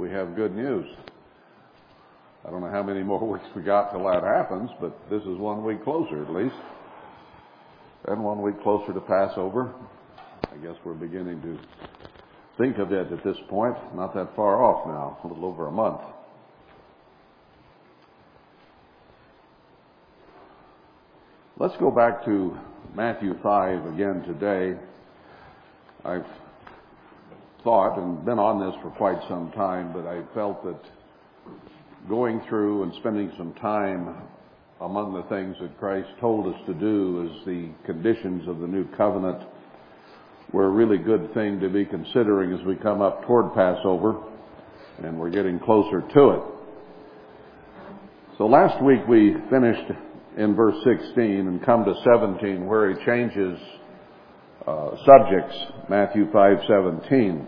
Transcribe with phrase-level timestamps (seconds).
[0.00, 0.86] we have good news.
[2.46, 5.36] I don't know how many more weeks we got till that happens, but this is
[5.36, 6.56] one week closer at least.
[8.08, 9.74] And one week closer to Passover.
[10.50, 11.58] I guess we're beginning to
[12.56, 13.76] think of it at this point.
[13.94, 16.00] Not that far off now, a little over a month.
[21.58, 22.56] Let's go back to
[22.96, 24.80] Matthew 5 again today.
[26.06, 26.24] I've
[27.62, 30.80] thought and been on this for quite some time, but I felt that
[32.08, 34.16] going through and spending some time
[34.80, 38.86] among the things that Christ told us to do as the conditions of the new
[38.96, 39.42] covenant
[40.52, 44.16] were a really good thing to be considering as we come up toward Passover
[45.04, 46.42] and we're getting closer to it.
[48.38, 49.92] So last week we finished
[50.38, 53.58] in verse 16 and come to 17 where he changes
[54.66, 55.56] uh, subjects,
[55.88, 57.46] Matthew 5:17.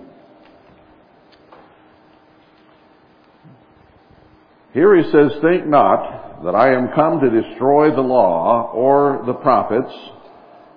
[4.73, 9.35] Here he says, "Think not that I am come to destroy the law or the
[9.35, 9.93] prophets.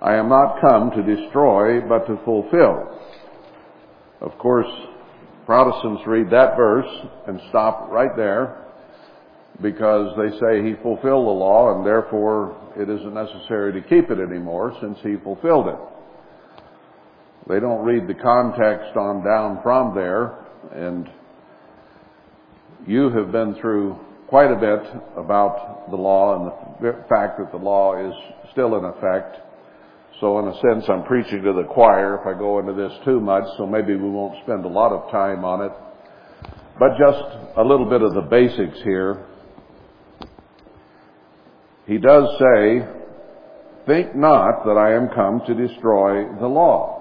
[0.02, 3.00] I am not come to destroy, but to fulfill."
[4.22, 4.68] Of course,
[5.46, 6.90] Protestants read that verse
[7.28, 8.66] and stop right there
[9.62, 14.20] because they say he fulfilled the law and therefore it isn't necessary to keep it
[14.20, 15.95] anymore since he fulfilled it.
[17.48, 21.08] They don't read the context on down from there, and
[22.88, 24.82] you have been through quite a bit
[25.16, 28.14] about the law and the fact that the law is
[28.52, 29.38] still in effect.
[30.20, 33.20] So in a sense, I'm preaching to the choir if I go into this too
[33.20, 35.72] much, so maybe we won't spend a lot of time on it.
[36.80, 39.28] But just a little bit of the basics here.
[41.86, 42.88] He does say,
[43.86, 46.95] think not that I am come to destroy the law.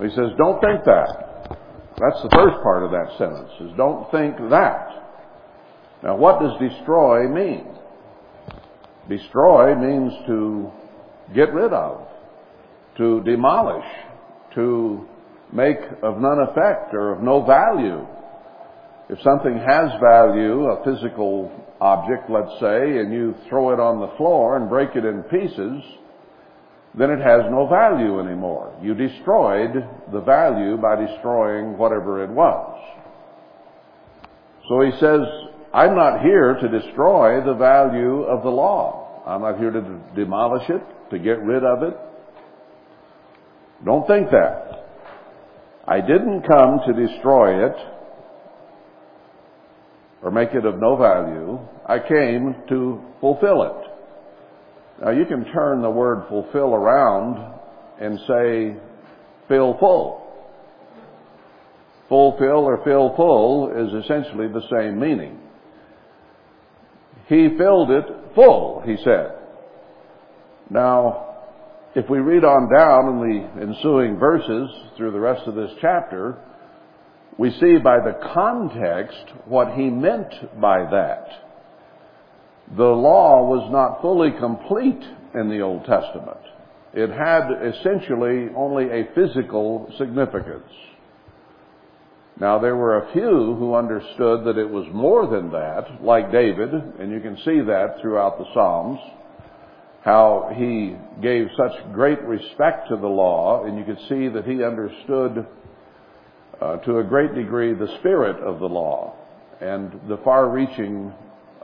[0.00, 1.28] He says, don't think that.
[1.98, 4.98] That's the first part of that sentence, is don't think that.
[6.04, 7.66] Now what does destroy mean?
[9.08, 10.70] Destroy means to
[11.34, 12.06] get rid of,
[12.98, 13.86] to demolish,
[14.54, 15.08] to
[15.52, 18.06] make of none effect or of no value.
[19.08, 24.14] If something has value, a physical object, let's say, and you throw it on the
[24.16, 25.82] floor and break it in pieces,
[26.98, 28.76] then it has no value anymore.
[28.82, 29.72] You destroyed
[30.12, 32.74] the value by destroying whatever it was.
[34.68, 35.20] So he says,
[35.72, 39.22] I'm not here to destroy the value of the law.
[39.26, 41.96] I'm not here to demolish it, to get rid of it.
[43.84, 44.86] Don't think that.
[45.86, 47.76] I didn't come to destroy it
[50.22, 51.58] or make it of no value.
[51.86, 53.87] I came to fulfill it.
[55.00, 57.54] Now you can turn the word fulfill around
[58.00, 58.76] and say
[59.48, 60.24] fill full.
[62.08, 65.38] Fulfill or fill full is essentially the same meaning.
[67.28, 68.04] He filled it
[68.34, 69.34] full, he said.
[70.70, 71.36] Now,
[71.94, 76.38] if we read on down in the ensuing verses through the rest of this chapter,
[77.36, 81.47] we see by the context what he meant by that
[82.76, 85.02] the law was not fully complete
[85.34, 86.40] in the Old Testament.
[86.94, 90.70] It had essentially only a physical significance.
[92.40, 96.72] Now there were a few who understood that it was more than that, like David,
[96.72, 99.00] and you can see that throughout the Psalms,
[100.02, 104.62] how he gave such great respect to the law, and you could see that he
[104.62, 105.46] understood
[106.60, 109.14] uh, to a great degree the spirit of the law
[109.60, 111.12] and the far-reaching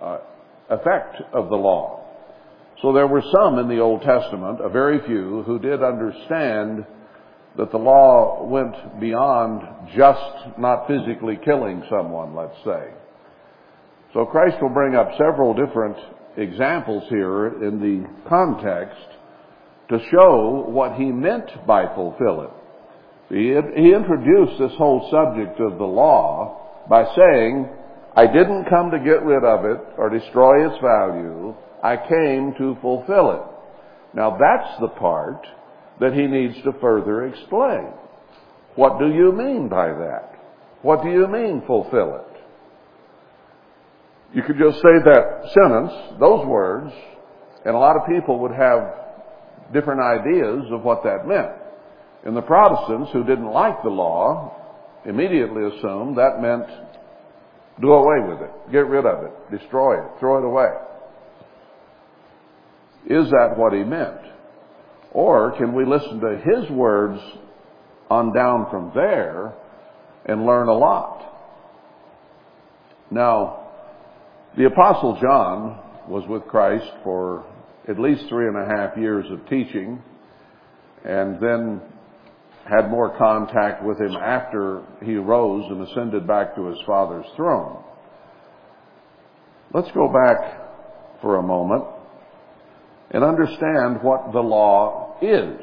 [0.01, 0.19] uh,
[0.71, 2.01] effect of the law.
[2.83, 6.85] So there were some in the Old Testament, a very few, who did understand
[7.57, 9.63] that the law went beyond
[9.97, 12.91] just not physically killing someone, let's say.
[14.13, 15.97] So Christ will bring up several different
[16.37, 19.01] examples here in the context
[19.89, 22.51] to show what he meant by fulfill it.
[23.29, 27.69] He, he introduced this whole subject of the law by saying,
[28.17, 31.55] I didn't come to get rid of it or destroy its value.
[31.83, 34.17] I came to fulfill it.
[34.17, 35.47] Now that's the part
[36.01, 37.93] that he needs to further explain.
[38.77, 40.31] What do you mean by that?
[40.83, 42.35] What do you mean fulfill it?
[44.35, 46.93] You could just say that sentence, those words,
[47.65, 48.95] and a lot of people would have
[49.73, 51.53] different ideas of what that meant.
[52.25, 54.53] And the Protestants who didn't like the law
[55.05, 56.67] immediately assumed that meant
[57.81, 58.73] do away with it.
[58.73, 59.59] Get rid of it.
[59.59, 60.11] Destroy it.
[60.21, 60.71] Throw it away.
[63.07, 64.21] Is that what he meant?
[65.13, 67.21] Or can we listen to his words
[68.11, 69.55] on down from there
[70.27, 71.21] and learn a lot?
[73.11, 73.71] Now,
[74.57, 75.79] the Apostle John
[76.09, 77.45] was with Christ for
[77.89, 80.03] at least three and a half years of teaching,
[81.05, 81.81] and then
[82.69, 87.83] had more contact with him after he rose and ascended back to his Father's throne.
[89.73, 91.85] Let's go back for a moment
[93.11, 95.61] and understand what the law is.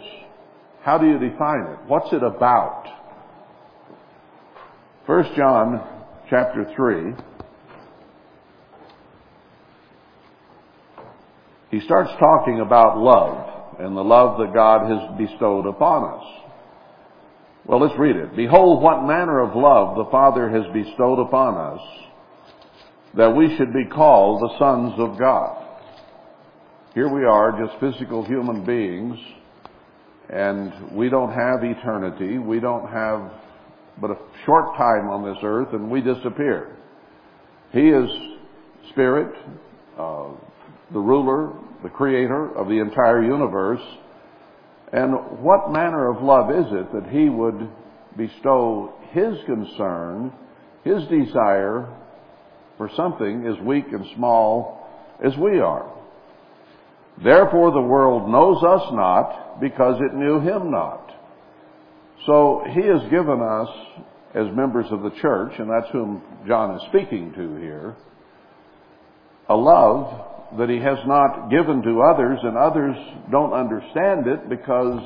[0.83, 1.79] How do you define it?
[1.87, 2.85] What's it about?
[5.05, 5.81] 1 John
[6.29, 7.13] chapter 3
[11.71, 16.50] he starts talking about love and the love that God has bestowed upon us.
[17.65, 18.35] Well, let's read it.
[18.35, 21.81] Behold, what manner of love the Father has bestowed upon us,
[23.15, 25.57] that we should be called the sons of God.
[26.93, 29.17] Here we are, just physical human beings,
[30.29, 32.37] and we don't have eternity.
[32.37, 33.31] We don't have
[33.99, 36.77] but a short time on this earth, and we disappear.
[37.71, 38.09] He is
[38.91, 39.33] Spirit,
[39.97, 40.29] uh,
[40.91, 41.53] the ruler,
[41.83, 43.81] the creator of the entire universe.
[44.93, 47.69] And what manner of love is it that he would
[48.17, 50.33] bestow his concern,
[50.83, 51.87] his desire
[52.77, 54.85] for something as weak and small
[55.23, 55.89] as we are?
[57.23, 61.11] Therefore the world knows us not because it knew him not.
[62.25, 63.69] So he has given us
[64.33, 67.95] as members of the church, and that's whom John is speaking to here,
[69.49, 72.95] a love that he has not given to others, and others
[73.31, 75.01] don't understand it because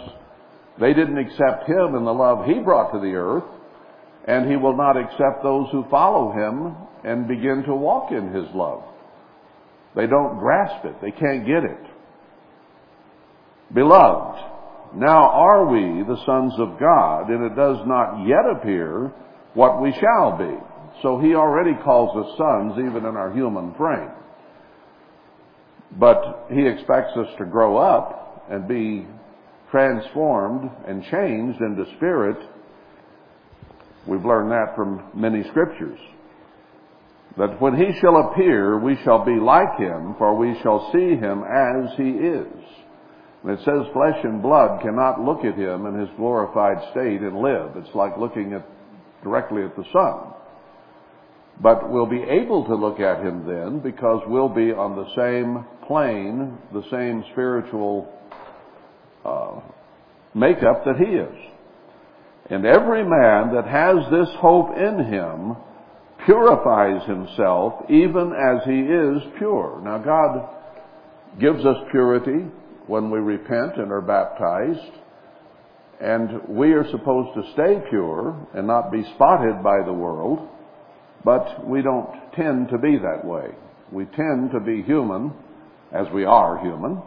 [0.80, 3.44] they didn't accept him and the love he brought to the earth,
[4.28, 8.48] and he will not accept those who follow him and begin to walk in his
[8.56, 8.84] love.
[9.96, 10.96] They don't grasp it.
[11.02, 11.86] They can't get it.
[13.74, 19.14] Beloved, now are we the sons of God, and it does not yet appear
[19.54, 20.58] what we shall be.
[21.02, 24.12] So he already calls us sons even in our human frame.
[25.92, 29.08] But he expects us to grow up and be
[29.72, 32.38] transformed and changed into spirit.
[34.08, 36.00] We've learned that from many scriptures.
[37.38, 41.44] That when he shall appear, we shall be like him, for we shall see him
[41.44, 42.64] as he is.
[43.44, 47.38] And it says flesh and blood cannot look at him in his glorified state and
[47.38, 47.76] live.
[47.76, 48.66] It's like looking at,
[49.24, 50.34] directly at the sun.
[51.62, 55.66] But we'll be able to look at him then because we'll be on the same
[55.88, 58.12] plane, the same spiritual
[59.24, 59.60] uh,
[60.34, 61.52] makeup that he is.
[62.50, 65.56] And every man that has this hope in him
[66.26, 69.82] purifies himself even as he is pure.
[69.84, 70.50] Now God
[71.40, 72.46] gives us purity
[72.88, 75.02] when we repent and are baptized.
[76.02, 80.48] And we are supposed to stay pure and not be spotted by the world.
[81.24, 83.48] But we don't tend to be that way.
[83.92, 85.34] We tend to be human,
[85.92, 87.02] as we are human,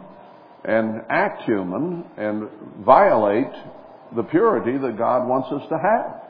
[0.65, 2.49] and act human and
[2.85, 3.51] violate
[4.15, 6.21] the purity that God wants us to have.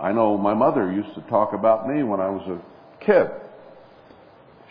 [0.00, 3.28] I know my mother used to talk about me when I was a kid.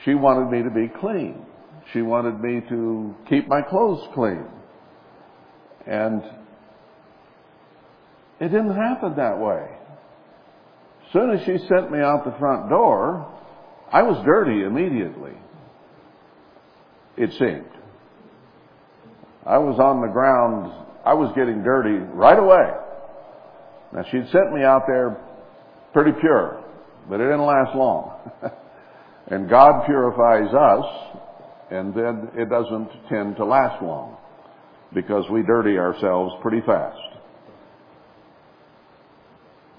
[0.03, 1.45] She wanted me to be clean.
[1.94, 4.45] She wanted me to keep my clothes clean.
[5.88, 6.21] And
[8.39, 9.67] it didn't happen that way
[11.06, 13.27] As soon as she sent me out the front door,
[13.91, 15.33] I was dirty immediately.
[17.17, 17.65] It seemed.
[19.45, 20.71] I was on the ground,
[21.05, 22.71] I was getting dirty right away.
[23.93, 25.17] Now she'd sent me out there
[25.93, 26.63] pretty pure,
[27.10, 28.31] but it didn't last long.
[29.27, 30.86] and God purifies us,
[31.71, 34.17] and then it doesn't tend to last long
[34.93, 37.00] because we dirty ourselves pretty fast.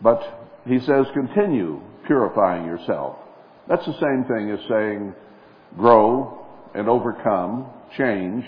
[0.03, 0.21] But
[0.67, 3.17] he says, continue purifying yourself.
[3.69, 5.15] That's the same thing as saying,
[5.77, 7.67] grow and overcome,
[7.97, 8.45] change.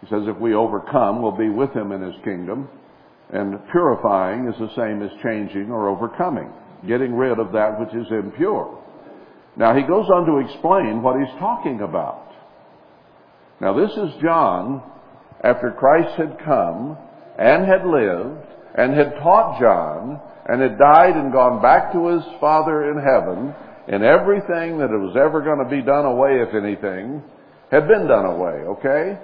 [0.00, 2.68] He says, if we overcome, we'll be with him in his kingdom.
[3.32, 6.50] And purifying is the same as changing or overcoming,
[6.86, 8.78] getting rid of that which is impure.
[9.56, 12.32] Now he goes on to explain what he's talking about.
[13.60, 14.82] Now this is John
[15.44, 16.96] after Christ had come
[17.38, 18.46] and had lived
[18.76, 23.54] and had taught John and had died and gone back to his Father in heaven,
[23.88, 27.22] and everything that was ever going to be done away, if anything,
[27.70, 29.18] had been done away, okay?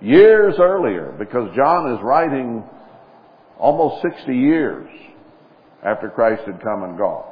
[0.00, 2.62] Years earlier, because John is writing
[3.58, 4.88] almost 60 years
[5.84, 7.24] after Christ had come and gone.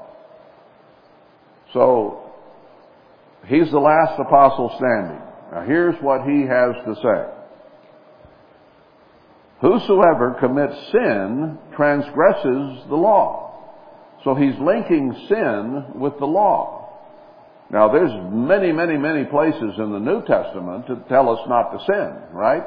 [1.73, 2.33] So,
[3.47, 5.21] he's the last apostle standing.
[5.53, 7.43] Now here's what he has to say.
[9.61, 13.52] Whosoever commits sin transgresses the law.
[14.25, 16.83] So he's linking sin with the law.
[17.71, 21.79] Now there's many, many, many places in the New Testament to tell us not to
[21.87, 22.63] sin, right?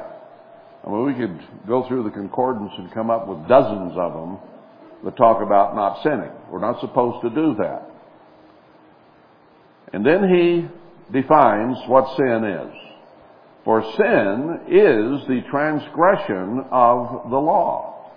[0.84, 4.38] I mean, we could go through the concordance and come up with dozens of them
[5.04, 6.30] that talk about not sinning.
[6.50, 7.90] We're not supposed to do that.
[9.92, 10.68] And then he
[11.12, 12.74] defines what sin is.
[13.64, 18.10] For sin is the transgression of the law.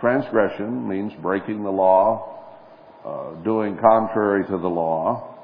[0.00, 2.33] Transgression means breaking the law,
[3.04, 5.34] uh, doing contrary to the law.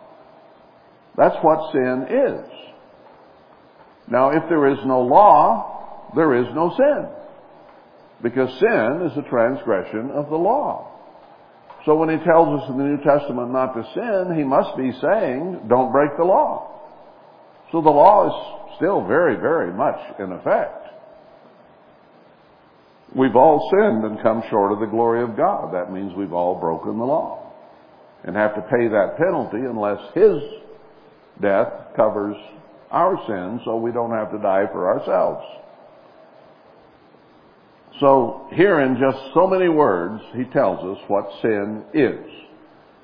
[1.16, 2.50] That's what sin is.
[4.08, 7.08] Now, if there is no law, there is no sin.
[8.22, 10.88] Because sin is a transgression of the law.
[11.84, 14.92] So when he tells us in the New Testament not to sin, he must be
[15.00, 16.80] saying, don't break the law.
[17.72, 20.76] So the law is still very, very much in effect.
[23.14, 25.74] We've all sinned and come short of the glory of God.
[25.74, 27.49] That means we've all broken the law
[28.24, 30.42] and have to pay that penalty unless his
[31.40, 32.36] death covers
[32.90, 35.46] our sins so we don't have to die for ourselves.
[38.00, 42.26] So here in just so many words, he tells us what sin is.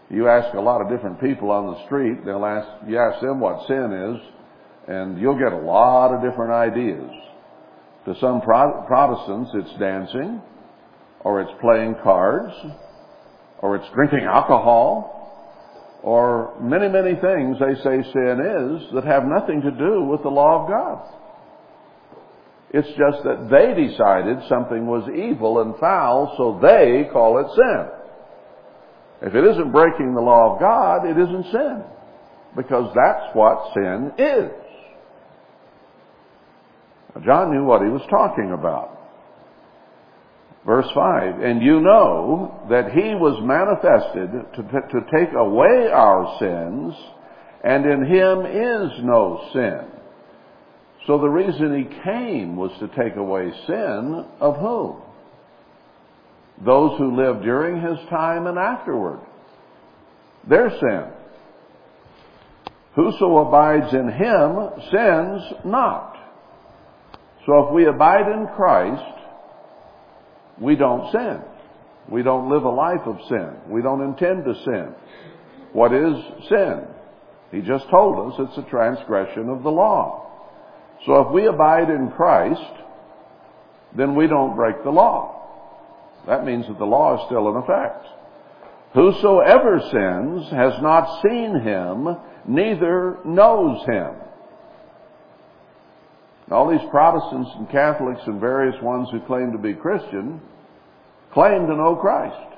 [0.08, 3.40] You ask a lot of different people on the street, they'll ask, you ask them
[3.40, 4.20] what sin is,
[4.88, 7.10] and you'll get a lot of different ideas.
[8.06, 10.40] To some Protestants, it's dancing,
[11.20, 12.54] or it's playing cards,
[13.60, 15.12] or it's drinking alcohol,
[16.02, 20.28] or many, many things they say sin is that have nothing to do with the
[20.28, 21.16] law of God.
[22.70, 27.86] It's just that they decided something was evil and foul, so they call it sin.
[29.22, 31.82] If it isn't breaking the law of God, it isn't sin.
[32.56, 34.50] Because that's what sin is.
[37.24, 38.95] John knew what he was talking about.
[40.66, 46.94] Verse 5, And you know that he was manifested to, to take away our sins,
[47.62, 49.96] and in him is no sin.
[51.06, 55.02] So the reason he came was to take away sin of whom?
[56.64, 59.20] Those who lived during his time and afterward.
[60.48, 61.04] Their sin.
[62.96, 66.14] Whoso abides in him sins not.
[67.46, 69.15] So if we abide in Christ,
[70.60, 71.40] we don't sin.
[72.10, 73.56] We don't live a life of sin.
[73.68, 74.94] We don't intend to sin.
[75.72, 76.14] What is
[76.48, 76.86] sin?
[77.52, 80.22] He just told us it's a transgression of the law.
[81.04, 82.72] So if we abide in Christ,
[83.96, 85.32] then we don't break the law.
[86.26, 88.06] That means that the law is still in effect.
[88.94, 94.14] Whosoever sins has not seen him, neither knows him.
[96.50, 100.40] All these Protestants and Catholics and various ones who claim to be Christian
[101.32, 102.54] claim to know Christ.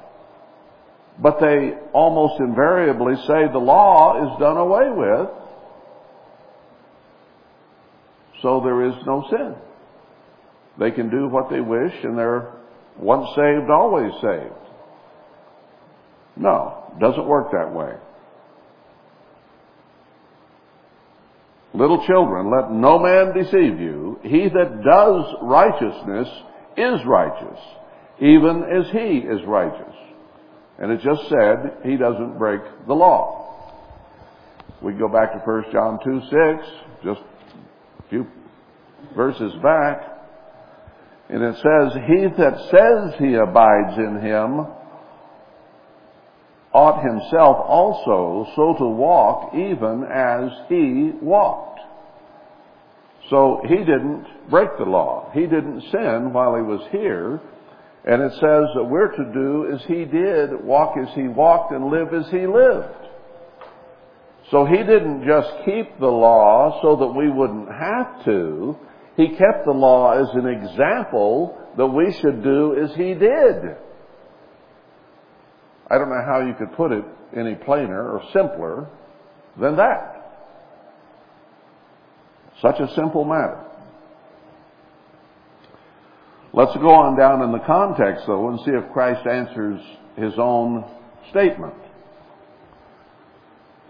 [1.20, 5.28] But they almost invariably say the law is done away with
[8.42, 9.54] so there is no sin.
[10.78, 12.52] They can do what they wish and they're
[12.98, 14.54] once saved, always saved.
[16.36, 17.94] No, doesn't work that way.
[21.78, 24.18] Little children, let no man deceive you.
[24.24, 26.28] He that does righteousness
[26.76, 27.58] is righteous,
[28.20, 29.94] even as he is righteous.
[30.80, 33.44] And it just said he doesn't break the law.
[34.82, 36.68] We go back to 1 John 2 6,
[37.04, 38.26] just a few
[39.14, 40.02] verses back,
[41.28, 44.66] and it says, He that says he abides in him
[46.72, 51.80] ought himself also so to walk even as he walked.
[53.30, 55.30] So he didn't break the law.
[55.34, 57.40] He didn't sin while he was here.
[58.04, 61.90] And it says that we're to do as he did, walk as he walked, and
[61.90, 62.94] live as he lived.
[64.50, 68.76] So he didn't just keep the law so that we wouldn't have to.
[69.16, 73.76] He kept the law as an example that we should do as he did.
[75.90, 77.04] I don't know how you could put it
[77.36, 78.88] any plainer or simpler
[79.60, 80.14] than that.
[82.60, 83.64] Such a simple matter.
[86.52, 89.80] Let's go on down in the context though and see if Christ answers
[90.16, 90.84] his own
[91.30, 91.74] statement.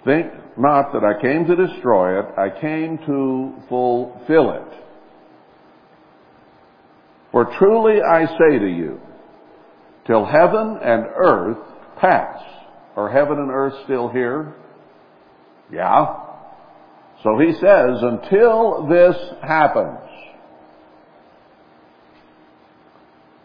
[0.04, 0.26] Think
[0.58, 4.82] not that I came to destroy it, I came to fulfill it.
[7.32, 9.00] For truly I say to you,
[10.06, 11.58] till heaven and earth
[12.00, 12.42] pass.
[12.96, 14.54] Are heaven and earth still here?
[15.72, 16.24] Yeah.
[17.22, 19.98] So he says, until this happens,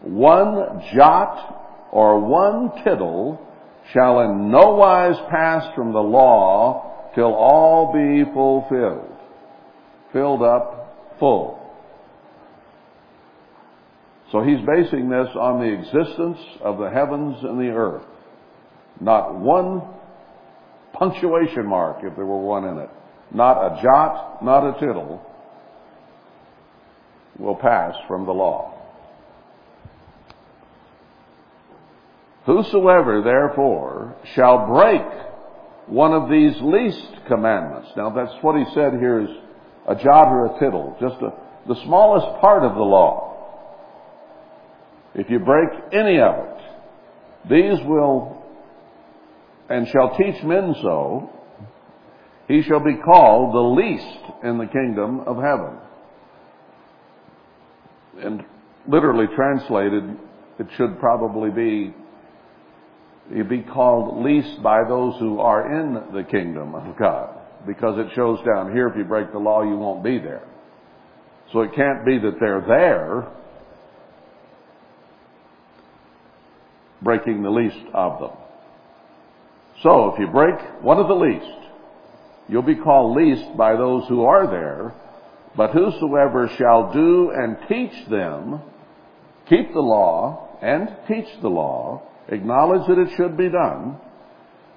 [0.00, 3.40] one jot or one tittle
[3.92, 9.10] shall in no wise pass from the law till all be fulfilled.
[10.12, 11.60] Filled up, full.
[14.32, 18.04] So he's basing this on the existence of the heavens and the earth.
[19.00, 19.82] Not one
[20.92, 22.90] punctuation mark, if there were one in it.
[23.32, 25.24] Not a jot, not a tittle
[27.38, 28.72] will pass from the law.
[32.46, 35.02] Whosoever therefore shall break
[35.86, 37.88] one of these least commandments.
[37.96, 39.30] Now that's what he said here is
[39.88, 41.32] a jot or a tittle, just a,
[41.66, 43.32] the smallest part of the law.
[45.14, 48.43] If you break any of it, these will
[49.68, 51.30] and shall teach men so,
[52.48, 55.78] he shall be called the least in the kingdom of heaven.
[58.18, 58.44] And
[58.86, 60.16] literally translated,
[60.58, 61.94] it should probably be
[63.32, 67.38] you be called least by those who are in the kingdom of God.
[67.66, 70.46] Because it shows down here, if you break the law, you won't be there.
[71.52, 73.28] So it can't be that they're there,
[77.00, 78.43] breaking the least of them.
[79.82, 81.68] So if you break one of the least,
[82.48, 84.94] you'll be called least by those who are there,
[85.56, 88.60] but whosoever shall do and teach them,
[89.48, 93.98] keep the law and teach the law, acknowledge that it should be done,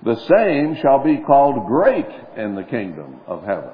[0.03, 3.71] the same shall be called great in the kingdom of heaven.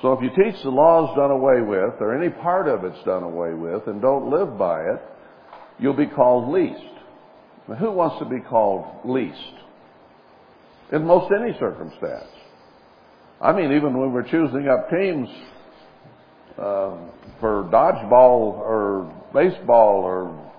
[0.00, 3.22] So if you teach the laws done away with, or any part of it's done
[3.22, 5.00] away with, and don't live by it,
[5.78, 6.93] you'll be called least.
[7.68, 9.54] Now, who wants to be called least?
[10.92, 12.28] In most any circumstance.
[13.40, 15.28] I mean, even when we're choosing up teams
[16.58, 16.96] uh,
[17.40, 20.52] for dodgeball or baseball or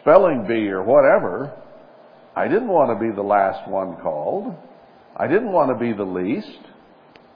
[0.00, 1.52] spelling bee or whatever,
[2.34, 4.54] I didn't want to be the last one called.
[5.16, 6.58] I didn't want to be the least.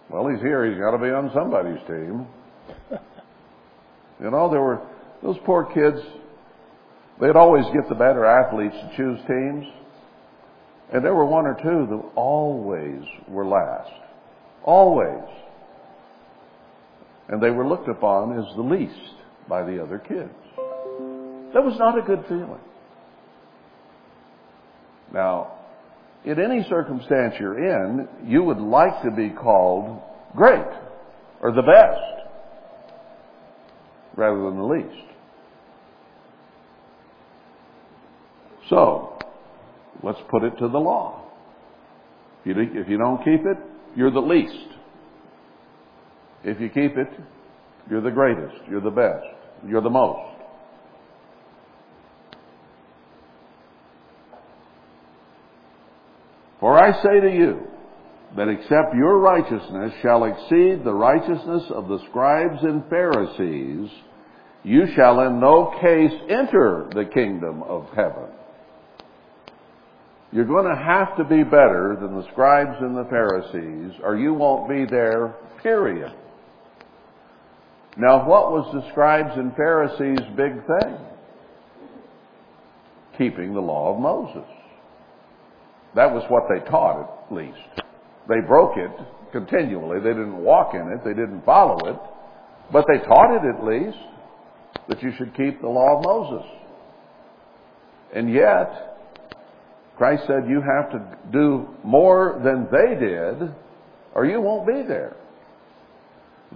[0.09, 0.71] Well, he's here.
[0.71, 2.27] He's got to be on somebody's team.
[4.23, 4.81] you know, there were
[5.23, 5.99] those poor kids.
[7.23, 9.67] They'd always get the better athletes to choose teams.
[10.93, 13.93] And there were one or two that always were last.
[14.65, 15.23] Always.
[17.29, 19.15] And they were looked upon as the least
[19.49, 20.35] by the other kids.
[21.55, 22.61] That was not a good feeling.
[25.15, 25.53] Now,
[26.25, 30.03] in any circumstance you're in, you would like to be called
[30.35, 30.67] great
[31.41, 32.29] or the best
[34.17, 35.12] rather than the least.
[38.73, 39.19] So,
[40.03, 41.27] let's put it to the law.
[42.47, 43.59] If you, if you don't keep it,
[43.95, 44.69] you're the least.
[46.43, 47.09] If you keep it,
[47.91, 49.27] you're the greatest, you're the best,
[49.69, 50.39] you're the most.
[56.59, 57.67] For I say to you,
[58.39, 63.91] that except your righteousness shall exceed the righteousness of the scribes and Pharisees,
[64.65, 68.31] you shall in no case enter the kingdom of heaven.
[70.33, 74.33] You're going to have to be better than the scribes and the Pharisees, or you
[74.33, 76.12] won't be there, period.
[77.99, 80.97] Now, what was the scribes and Pharisees' big thing?
[83.18, 84.49] Keeping the law of Moses.
[85.95, 87.59] That was what they taught, at least.
[88.27, 88.90] They broke it
[89.33, 90.01] continually.
[90.01, 91.05] They didn't walk in it.
[91.05, 91.99] They didn't follow it.
[92.73, 93.99] But they taught it, at least,
[94.88, 96.51] that you should keep the law of Moses.
[98.14, 98.92] And yet,
[100.03, 103.55] Christ said you have to do more than they did,
[104.17, 105.15] or you won't be there.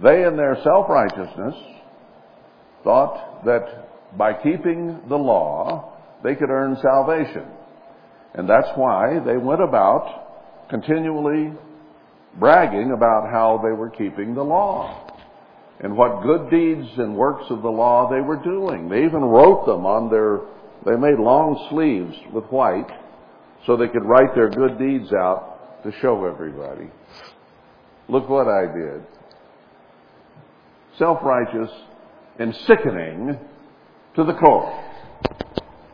[0.03, 1.55] They, in their self-righteousness,
[2.83, 5.93] thought that by keeping the law,
[6.25, 7.45] they could earn salvation.
[8.33, 11.53] And that's why they went about continually
[12.37, 15.09] bragging about how they were keeping the law
[15.79, 18.89] and what good deeds and works of the law they were doing.
[18.89, 20.41] They even wrote them on their,
[20.83, 22.91] they made long sleeves with white
[23.65, 26.89] so they could write their good deeds out to show everybody.
[28.09, 29.01] Look what I did.
[30.97, 31.69] Self-righteous
[32.39, 33.37] and sickening
[34.15, 34.83] to the core.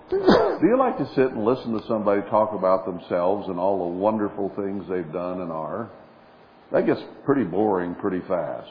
[0.10, 3.97] Do you like to sit and listen to somebody talk about themselves and all the
[3.97, 5.89] wonderful things they've done and are?
[6.71, 8.69] That gets pretty boring pretty fast.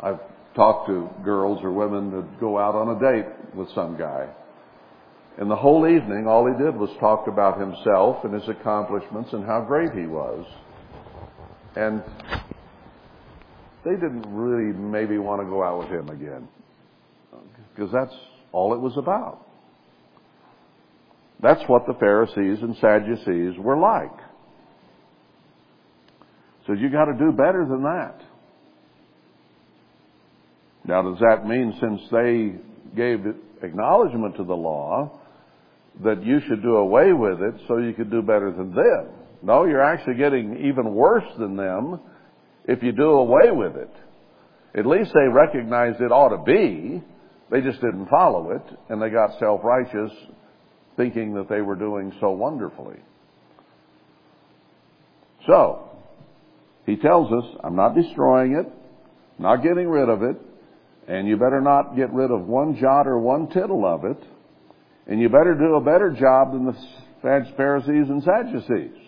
[0.00, 0.20] I've
[0.54, 4.28] talked to girls or women that go out on a date with some guy.
[5.38, 9.44] And the whole evening, all he did was talk about himself and his accomplishments and
[9.44, 10.44] how great he was.
[11.74, 12.02] And
[13.84, 16.48] they didn't really maybe want to go out with him again.
[17.74, 18.14] Because that's
[18.52, 19.46] all it was about.
[21.40, 24.12] That's what the Pharisees and Sadducees were like.
[26.66, 28.20] So you got to do better than that.
[30.84, 32.54] Now, does that mean since they
[32.94, 33.24] gave
[33.62, 35.18] acknowledgement to the law
[36.04, 39.08] that you should do away with it so you could do better than them?
[39.42, 42.00] No, you're actually getting even worse than them
[42.64, 43.90] if you do away with it.
[44.74, 47.02] At least they recognized it ought to be.
[47.50, 50.12] They just didn't follow it, and they got self-righteous
[50.96, 52.96] thinking that they were doing so wonderfully.
[55.46, 55.90] So,
[56.86, 58.66] he tells us, I'm not destroying it,
[59.38, 60.36] not getting rid of it,
[61.08, 64.22] and you better not get rid of one jot or one tittle of it,
[65.06, 68.98] and you better do a better job than the Pharisees and Sadducees.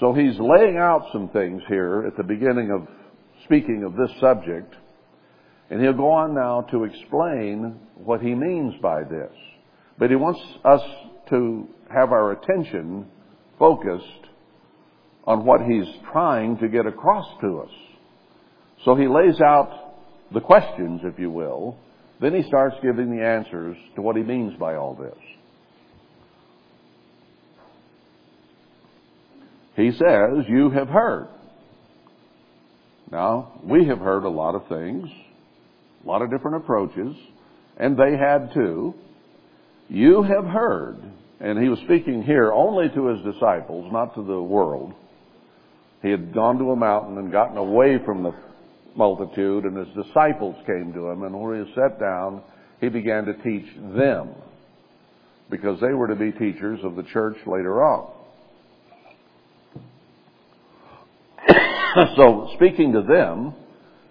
[0.00, 2.86] So he's laying out some things here at the beginning of
[3.44, 4.74] speaking of this subject,
[5.70, 9.32] and he'll go on now to explain what he means by this.
[9.98, 10.82] But he wants us
[11.30, 13.06] to have our attention
[13.58, 14.26] focused
[15.24, 17.70] on what he's trying to get across to us.
[18.84, 19.94] So he lays out
[20.32, 21.78] the questions, if you will,
[22.20, 25.18] then he starts giving the answers to what he means by all this.
[29.76, 31.28] He says, You have heard.
[33.12, 35.08] Now, we have heard a lot of things,
[36.04, 37.14] a lot of different approaches,
[37.76, 38.94] and they had too.
[39.88, 40.98] You have heard,
[41.38, 44.92] and he was speaking here only to his disciples, not to the world.
[46.02, 48.32] He had gone to a mountain and gotten away from the
[48.96, 52.42] multitude, and his disciples came to him, and when he sat down,
[52.80, 54.30] he began to teach them,
[55.50, 58.10] because they were to be teachers of the church later on.
[62.16, 63.54] so, speaking to them,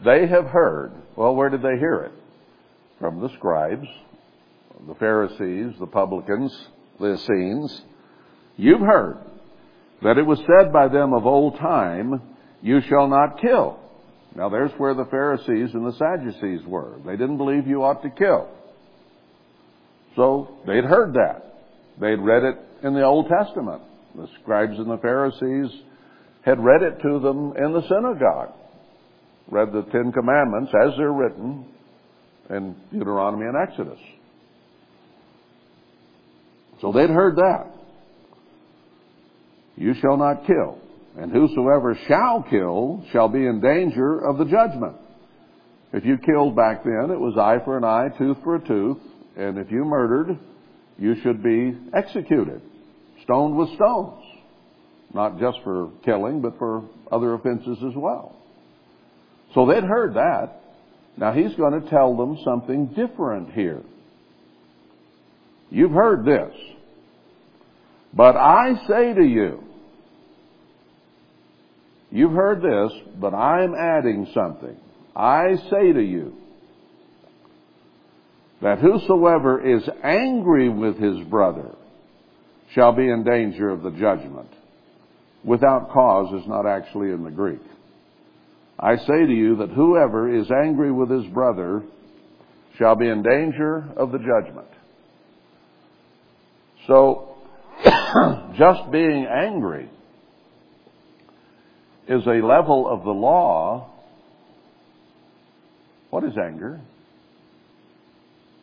[0.03, 0.91] they have heard.
[1.15, 2.11] Well, where did they hear it?
[2.99, 3.87] From the scribes,
[4.87, 6.55] the Pharisees, the publicans,
[6.99, 7.81] the Essenes.
[8.57, 9.17] You've heard
[10.03, 12.21] that it was said by them of old time,
[12.61, 13.79] You shall not kill.
[14.35, 16.97] Now there's where the Pharisees and the Sadducees were.
[17.05, 18.49] They didn't believe you ought to kill.
[20.15, 21.43] So they'd heard that.
[21.99, 23.81] They'd read it in the Old Testament.
[24.15, 25.71] The scribes and the Pharisees
[26.41, 28.53] had read it to them in the synagogue.
[29.49, 31.65] Read the Ten Commandments as they're written
[32.49, 33.99] in Deuteronomy and Exodus.
[36.81, 37.67] So they'd heard that.
[39.77, 40.79] You shall not kill.
[41.17, 44.95] And whosoever shall kill shall be in danger of the judgment.
[45.93, 48.97] If you killed back then, it was eye for an eye, tooth for a tooth,
[49.37, 50.37] and if you murdered,
[50.97, 52.61] you should be executed,
[53.23, 54.21] stoned with stones.
[55.13, 58.35] Not just for killing, but for other offenses as well.
[59.53, 60.61] So they'd heard that.
[61.15, 63.81] Now he's going to tell them something different here.
[65.69, 66.53] You've heard this.
[68.13, 69.63] But I say to you,
[72.11, 74.75] You've heard this, but I'm adding something.
[75.15, 76.33] I say to you
[78.61, 81.75] that whosoever is angry with his brother
[82.73, 84.49] shall be in danger of the judgment.
[85.43, 87.61] Without cause is not actually in the Greek.
[88.79, 91.83] I say to you that whoever is angry with his brother
[92.77, 94.67] shall be in danger of the judgment.
[96.87, 97.35] So,
[98.57, 99.89] just being angry
[102.07, 103.89] is a level of the law.
[106.09, 106.79] What is anger?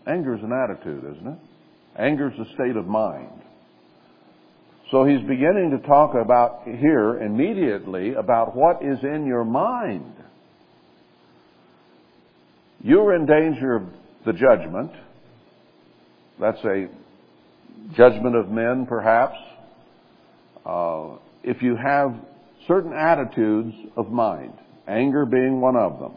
[0.06, 1.38] Anger is an attitude, isn't it?
[1.98, 3.42] Anger is a state of mind.
[4.90, 10.14] So he's beginning to talk about here immediately about what is in your mind.
[12.82, 13.82] You're in danger of
[14.26, 14.90] the judgment.
[16.40, 16.88] That's a
[17.96, 19.36] judgment of men, perhaps.
[20.66, 22.14] Uh, if you have
[22.66, 24.52] certain attitudes of mind,
[24.86, 26.16] anger being one of them.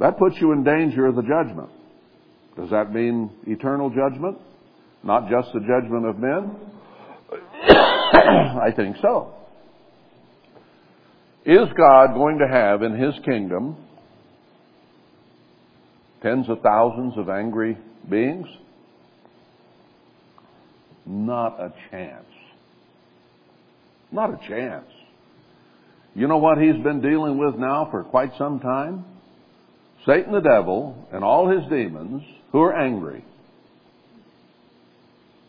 [0.00, 1.70] That puts you in danger of the judgment.
[2.56, 4.38] Does that mean eternal judgment?
[5.02, 6.56] Not just the judgment of men?
[7.68, 9.34] I think so.
[11.44, 13.76] Is God going to have in His kingdom
[16.22, 17.78] tens of thousands of angry
[18.08, 18.46] beings?
[21.08, 22.26] Not a chance.
[24.12, 24.84] Not a chance.
[26.14, 29.06] You know what he's been dealing with now for quite some time?
[30.04, 33.24] Satan the devil and all his demons who are angry,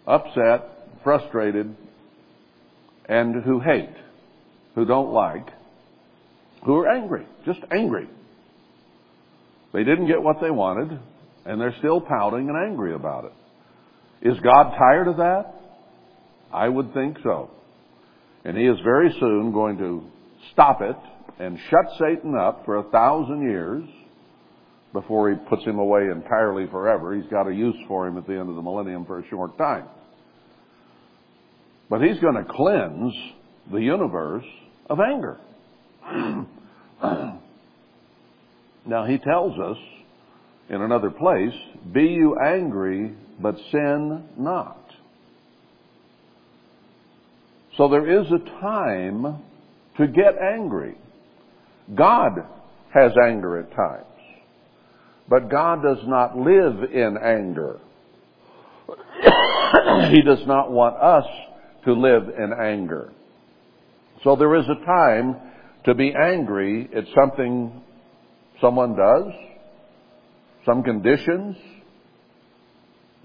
[0.08, 0.64] upset,
[1.04, 1.76] frustrated,
[3.08, 3.96] and who hate,
[4.76, 5.48] who don't like,
[6.66, 8.08] who are angry, just angry.
[9.74, 11.00] They didn't get what they wanted.
[11.46, 13.34] And they're still pouting and angry about it.
[14.22, 15.54] Is God tired of that?
[16.54, 17.52] I would think so.
[18.44, 20.04] And he is very soon going to
[20.54, 20.96] stop it
[21.40, 23.84] and shut Satan up for a thousand years
[24.92, 27.16] before he puts him away entirely forever.
[27.16, 29.58] He's got a use for him at the end of the millennium for a short
[29.58, 29.86] time.
[31.90, 33.14] But he's going to cleanse
[33.72, 34.46] the universe
[34.90, 35.38] of anger.
[38.86, 39.78] now he tells us
[40.70, 41.54] in another place,
[41.94, 44.78] be you angry, but sin not.
[47.78, 49.42] So there is a time
[49.98, 50.96] to get angry.
[51.96, 52.32] God
[52.94, 54.06] has anger at times.
[55.30, 57.80] But God does not live in anger.
[60.10, 61.26] he does not want us
[61.86, 63.14] to live in anger.
[64.24, 65.38] So there is a time
[65.86, 67.82] to be angry at something
[68.60, 69.32] someone does,
[70.66, 71.56] some conditions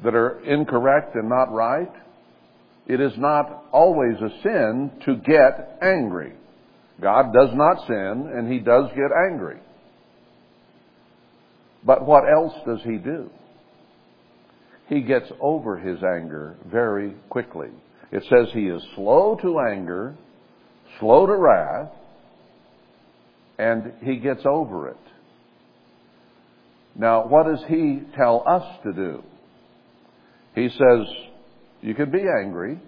[0.05, 1.91] that are incorrect and not right.
[2.87, 6.35] It is not always a sin to get angry.
[7.01, 9.59] God does not sin and he does get angry.
[11.85, 13.31] But what else does he do?
[14.89, 17.69] He gets over his anger very quickly.
[18.13, 20.15] It says he is slow to anger,
[21.01, 21.91] slow to wrath,
[23.59, 24.97] and he gets over it.
[26.95, 29.25] Now, what does he tell us to do?
[30.55, 31.07] He says,
[31.83, 32.79] you can be angry,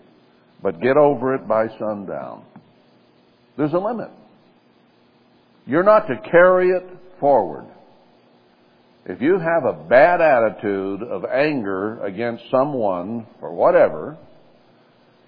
[0.63, 2.45] but get over it by sundown.
[3.57, 4.11] There's a limit.
[5.67, 6.85] You're not to carry it
[7.19, 7.67] forward.
[9.05, 14.17] If you have a bad attitude of anger against someone or whatever,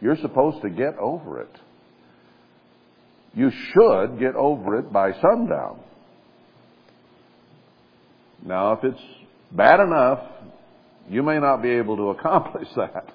[0.01, 1.51] you're supposed to get over it.
[3.35, 5.81] You should get over it by sundown.
[8.45, 9.01] Now, if it's
[9.53, 10.21] bad enough,
[11.09, 13.09] you may not be able to accomplish that.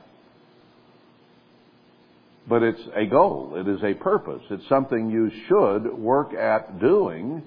[2.47, 3.53] But it's a goal.
[3.56, 4.41] It is a purpose.
[4.49, 7.41] It's something you should work at doing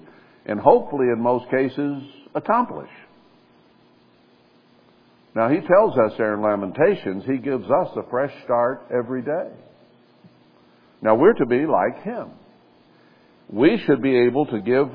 [0.45, 2.01] and hopefully in most cases
[2.33, 2.89] accomplish.
[5.35, 9.51] Now he tells us there in Lamentations, he gives us a fresh start every day.
[11.01, 12.31] Now we're to be like him.
[13.49, 14.87] We should be able to give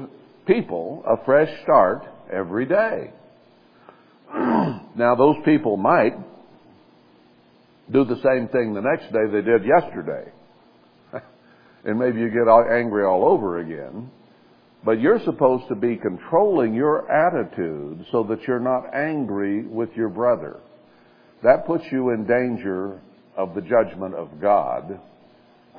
[0.46, 3.12] people a fresh start every day.
[4.97, 6.14] now those people might
[7.90, 10.31] do the same thing the next day they did yesterday.
[11.85, 14.11] and maybe you get angry all over again.
[14.85, 20.09] But you're supposed to be controlling your attitude so that you're not angry with your
[20.09, 20.59] brother.
[21.45, 23.01] That puts you in danger
[23.37, 24.99] of the judgment of God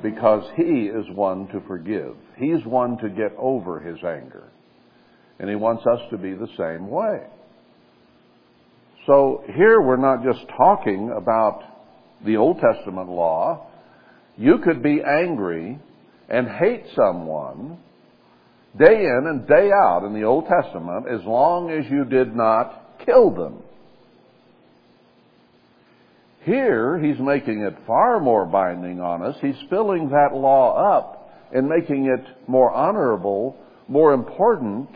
[0.02, 2.16] because He is one to forgive.
[2.38, 4.50] He's one to get over His anger.
[5.40, 7.24] And He wants us to be the same way.
[9.06, 11.62] So here we're not just talking about
[12.26, 13.68] the Old Testament law.
[14.38, 15.78] You could be angry
[16.30, 17.80] and hate someone
[18.78, 23.00] day in and day out in the Old Testament as long as you did not
[23.06, 23.60] kill them.
[26.44, 29.36] Here, he's making it far more binding on us.
[29.42, 34.90] He's filling that law up and making it more honorable, more important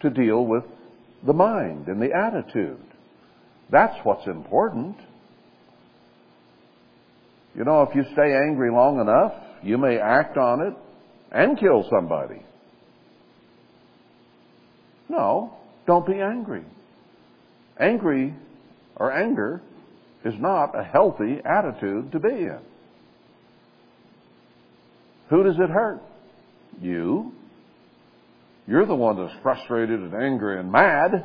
[0.00, 0.64] to deal with
[1.26, 2.80] the mind and the attitude.
[3.70, 4.96] That's what's important.
[7.54, 10.74] You know, if you stay angry long enough, you may act on it
[11.32, 12.42] and kill somebody.
[15.08, 15.54] No,
[15.86, 16.64] don't be angry.
[17.80, 18.34] Angry
[18.96, 19.60] or anger
[20.24, 22.60] is not a healthy attitude to be in.
[25.30, 26.00] Who does it hurt?
[26.80, 27.32] You.
[28.68, 31.24] You're the one that's frustrated and angry and mad.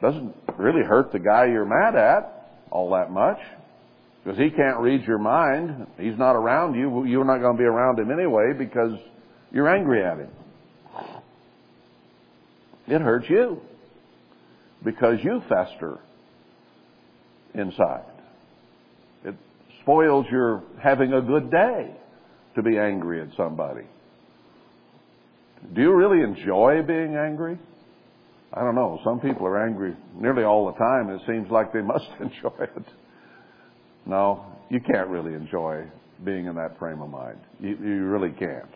[0.00, 3.38] Doesn't really hurt the guy you're mad at all that much.
[4.24, 5.86] Because he can't read your mind.
[5.98, 7.04] He's not around you.
[7.04, 8.98] You're not going to be around him anyway because
[9.52, 10.30] you're angry at him.
[12.88, 13.60] It hurts you
[14.82, 15.98] because you fester
[17.54, 18.04] inside.
[19.24, 19.34] It
[19.82, 21.94] spoils your having a good day
[22.54, 23.84] to be angry at somebody.
[25.74, 27.58] Do you really enjoy being angry?
[28.52, 28.98] I don't know.
[29.04, 31.10] Some people are angry nearly all the time.
[31.10, 32.84] It seems like they must enjoy it.
[34.06, 35.84] No, you can't really enjoy
[36.24, 37.38] being in that frame of mind.
[37.60, 38.68] You, you really can't.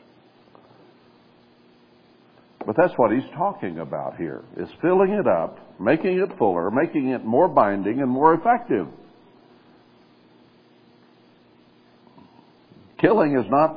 [2.66, 7.08] But that's what he's talking about here, is filling it up, making it fuller, making
[7.08, 8.86] it more binding and more effective.
[13.00, 13.76] Killing is not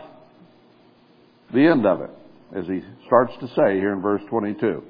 [1.54, 2.12] the end of it,
[2.56, 4.84] as he starts to say here in verse 22.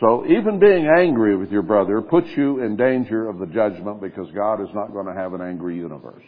[0.00, 4.30] So even being angry with your brother puts you in danger of the judgment because
[4.34, 6.24] God is not going to have an angry universe.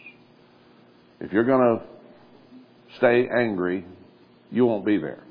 [1.19, 1.85] If you're going to
[2.97, 3.85] stay angry,
[4.51, 5.23] you won't be there.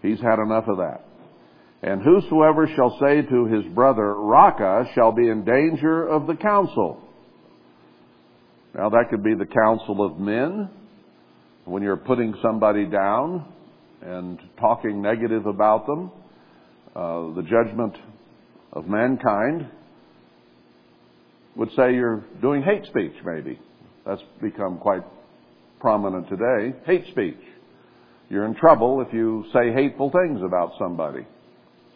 [0.00, 1.04] He's had enough of that.
[1.82, 7.02] And whosoever shall say to his brother, Raca, shall be in danger of the council.
[8.74, 10.70] Now that could be the council of men,
[11.64, 13.46] when you're putting somebody down
[14.02, 16.10] and talking negative about them,
[16.94, 17.96] uh, the judgment
[18.72, 19.68] of mankind
[21.56, 23.58] would say you're doing hate speech, maybe.
[24.04, 25.02] That's become quite
[25.80, 26.76] prominent today.
[26.86, 27.40] Hate speech.
[28.28, 31.26] You're in trouble if you say hateful things about somebody,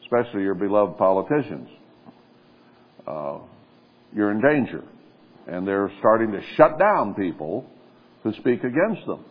[0.02, 1.68] especially your beloved politicians.
[3.06, 3.38] Uh,
[4.14, 4.84] you're in danger.
[5.46, 7.64] And they're starting to shut down people
[8.22, 9.24] who speak against them.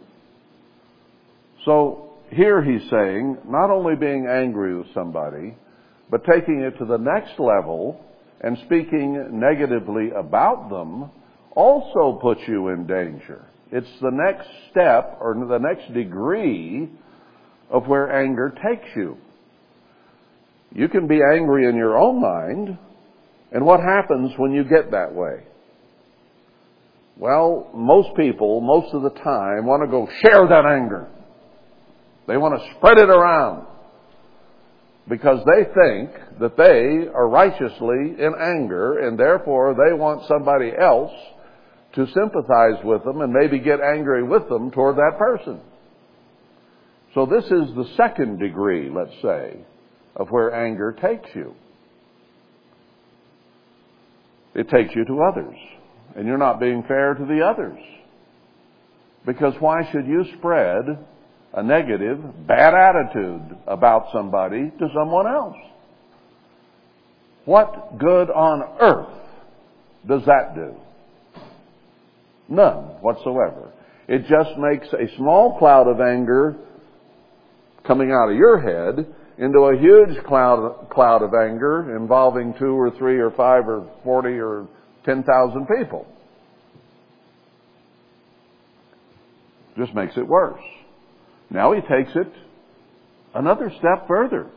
[1.68, 5.58] So here he's saying, not only being angry with somebody,
[6.10, 8.00] but taking it to the next level
[8.40, 11.12] and speaking negatively about them
[11.54, 13.46] also puts you in danger.
[13.70, 16.90] It's the next step or the next degree
[17.70, 19.18] of where anger takes you.
[20.74, 22.78] You can be angry in your own mind,
[23.52, 25.44] and what happens when you get that way?
[27.18, 31.10] Well, most people, most of the time, want to go share that anger.
[32.28, 33.66] They want to spread it around
[35.10, 41.14] because they think that they are righteously in anger and therefore they want somebody else
[41.96, 45.62] to sympathize with them and maybe get angry with them toward that person.
[47.14, 49.58] So this is the second degree, let's say,
[50.16, 51.56] of where anger takes you.
[54.54, 55.56] It takes you to others.
[56.16, 57.80] And you're not being fair to the others.
[59.26, 60.84] Because why should you spread
[61.54, 65.56] a negative, bad attitude about somebody to someone else.
[67.46, 69.18] What good on earth
[70.08, 70.76] does that do?
[72.50, 73.72] None whatsoever.
[74.08, 76.56] It just makes a small cloud of anger
[77.86, 79.06] coming out of your head
[79.38, 84.40] into a huge cloud, cloud of anger involving two or three or five or forty
[84.40, 84.68] or
[85.06, 86.06] ten thousand people.
[89.78, 90.62] Just makes it worse.
[91.50, 92.32] Now he takes it
[93.34, 94.48] another step further.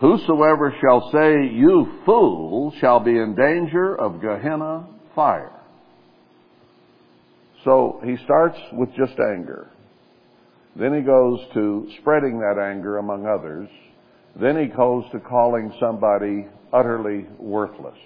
[0.00, 5.52] Whosoever shall say, You fool, shall be in danger of Gehenna fire.
[7.64, 9.68] So he starts with just anger.
[10.74, 13.68] Then he goes to spreading that anger among others.
[14.40, 17.98] Then he goes to calling somebody utterly worthless.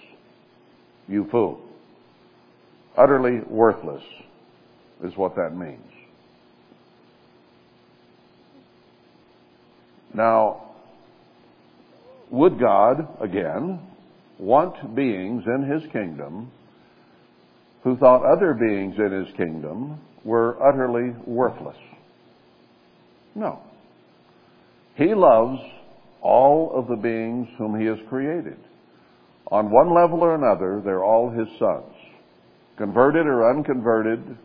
[1.09, 1.61] You fool.
[2.99, 4.03] Utterly worthless
[5.05, 5.81] is what that means.
[10.15, 10.63] Now,
[12.31, 13.81] would God, again,
[14.39, 16.51] want beings in His kingdom
[17.83, 21.77] who thought other beings in His kingdom were utterly worthless?
[23.35, 23.61] No.
[24.97, 25.61] He loves
[26.23, 28.57] all of the beings whom He has created.
[29.53, 31.93] On one level or another, they're all His sons.
[32.79, 34.37] Converted or unconverted,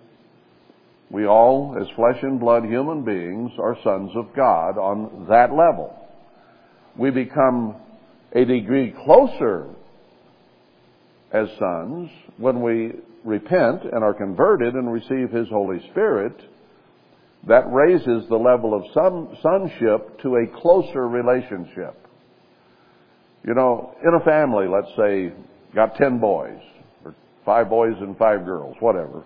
[1.11, 5.93] we all, as flesh and blood human beings, are sons of God on that level.
[6.97, 7.75] We become
[8.33, 9.67] a degree closer
[11.33, 12.93] as sons when we
[13.25, 16.33] repent and are converted and receive His Holy Spirit.
[17.47, 21.97] That raises the level of son, sonship to a closer relationship.
[23.45, 25.33] You know, in a family, let's say,
[25.75, 26.59] got ten boys,
[27.03, 29.23] or five boys and five girls, whatever.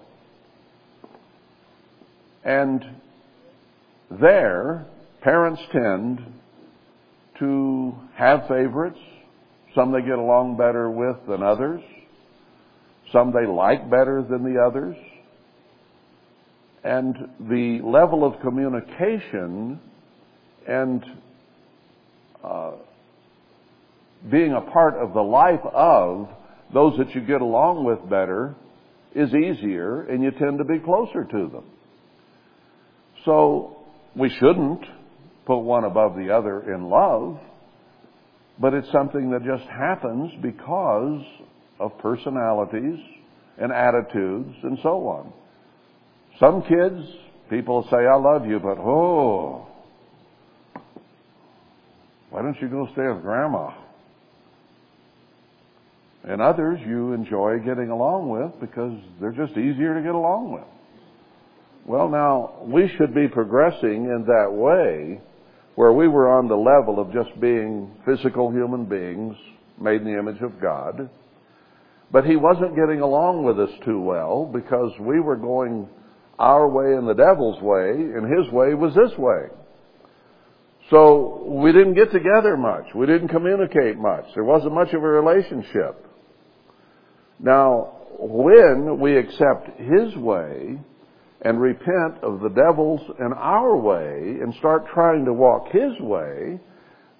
[2.45, 2.85] And
[4.11, 4.85] there,
[5.21, 6.21] parents tend
[7.39, 8.99] to have favorites.
[9.73, 11.81] Some they get along better with than others.
[13.11, 14.95] Some they like better than the others.
[16.83, 19.79] And the level of communication
[20.67, 21.03] and
[22.43, 22.71] uh,
[24.29, 26.29] being a part of the life of
[26.73, 28.55] those that you get along with better
[29.15, 31.63] is easier and you tend to be closer to them.
[33.25, 33.77] So
[34.15, 34.85] we shouldn't
[35.45, 37.39] put one above the other in love,
[38.59, 41.21] but it's something that just happens because
[41.79, 42.99] of personalities
[43.57, 45.33] and attitudes and so on.
[46.39, 47.05] Some kids,
[47.49, 49.67] people say, I love you, but oh,
[52.29, 53.73] why don't you go stay with grandma?
[56.23, 60.74] And others you enjoy getting along with because they're just easier to get along with.
[61.87, 65.21] Well, now, we should be progressing in that way
[65.75, 69.35] where we were on the level of just being physical human beings
[69.79, 71.09] made in the image of God.
[72.11, 75.87] But he wasn't getting along with us too well because we were going
[76.39, 79.47] our way and the devil's way, and his way was this way.
[80.89, 82.85] So we didn't get together much.
[82.95, 84.25] We didn't communicate much.
[84.33, 86.03] There wasn't much of a relationship.
[87.39, 90.79] Now, when we accept his way
[91.41, 96.59] and repent of the devil's and our way and start trying to walk his way,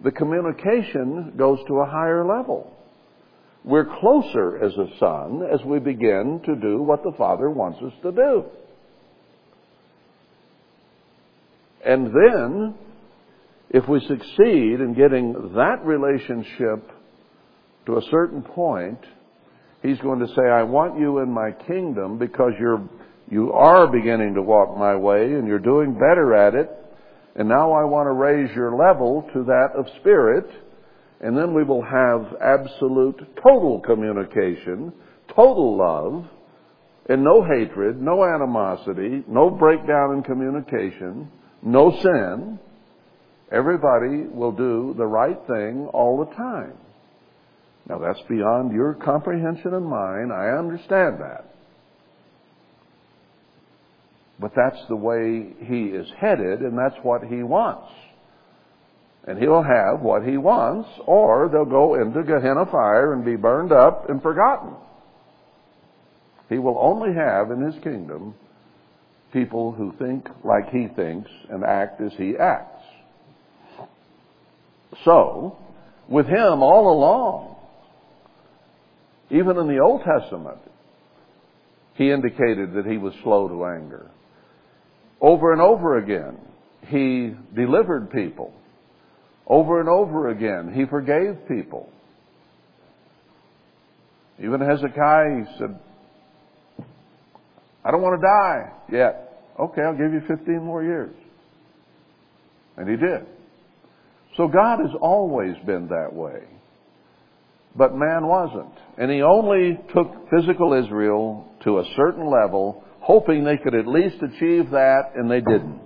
[0.03, 2.72] the communication goes to a higher level.
[3.63, 7.93] We're closer as a son as we begin to do what the Father wants us
[8.03, 8.43] to do.
[11.84, 12.76] And then,
[13.70, 16.91] if we succeed in getting that relationship
[17.86, 18.99] to a certain point,
[19.84, 22.89] He's going to say, I want you in my kingdom because you're,
[23.30, 26.69] you are beginning to walk my way and you're doing better at it.
[27.36, 30.45] And now I want to raise your level to that of spirit.
[31.21, 34.93] And then we will have absolute total communication,
[35.36, 36.26] total love,
[37.09, 41.30] and no hatred, no animosity, no breakdown in communication,
[41.63, 42.59] no sin.
[43.51, 46.73] Everybody will do the right thing all the time.
[47.88, 50.32] Now that's beyond your comprehension and mine.
[50.32, 51.54] I understand that.
[54.39, 57.91] But that's the way he is headed and that's what he wants.
[59.27, 63.71] And he'll have what he wants or they'll go into Gehenna fire and be burned
[63.71, 64.73] up and forgotten.
[66.49, 68.36] He will only have in his kingdom
[69.33, 72.83] people who think like he thinks and act as he acts.
[75.03, 75.57] So,
[76.07, 77.55] with him all along,
[79.31, 80.59] even in the Old Testament,
[81.95, 84.11] he indicated that he was slow to anger.
[85.22, 86.38] Over and over again,
[86.88, 88.53] he delivered people.
[89.47, 91.89] Over and over again, he forgave people.
[94.39, 95.80] Even Hezekiah, he said,
[97.84, 99.43] I don't want to die yet.
[99.59, 101.16] Okay, I'll give you 15 more years.
[102.78, 103.26] And he did.
[104.36, 106.43] So God has always been that way.
[107.76, 108.74] But man wasn't.
[108.97, 114.15] And he only took physical Israel to a certain level, hoping they could at least
[114.15, 115.79] achieve that, and they didn't.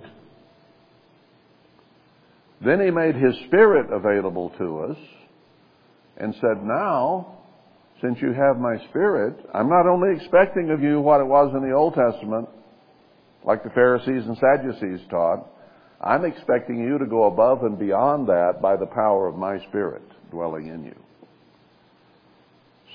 [2.64, 4.96] Then he made his spirit available to us
[6.16, 7.36] and said, now,
[8.00, 11.60] since you have my spirit, I'm not only expecting of you what it was in
[11.60, 12.48] the Old Testament,
[13.44, 15.46] like the Pharisees and Sadducees taught,
[16.02, 20.02] I'm expecting you to go above and beyond that by the power of my spirit
[20.30, 20.96] dwelling in you.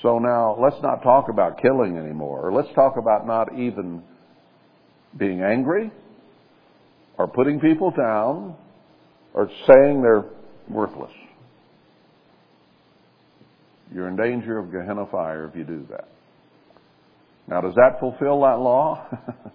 [0.02, 2.52] So now let's not talk about killing anymore.
[2.52, 4.02] Let's talk about not even
[5.16, 5.90] being angry
[7.18, 8.54] or putting people down
[9.34, 10.24] or saying they're
[10.68, 11.12] worthless.
[13.94, 16.08] You're in danger of Gehenna fire if you do that.
[17.48, 19.06] Now, does that fulfill that law?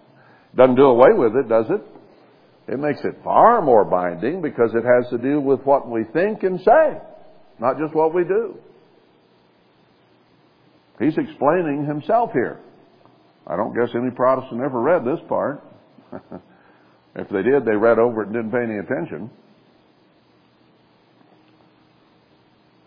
[0.56, 2.72] Doesn't do away with it, does it?
[2.72, 6.42] It makes it far more binding because it has to do with what we think
[6.42, 6.98] and say,
[7.58, 8.56] not just what we do.
[10.98, 12.60] He's explaining himself here.
[13.46, 15.62] I don't guess any Protestant ever read this part.
[17.16, 19.30] if they did, they read over it and didn't pay any attention.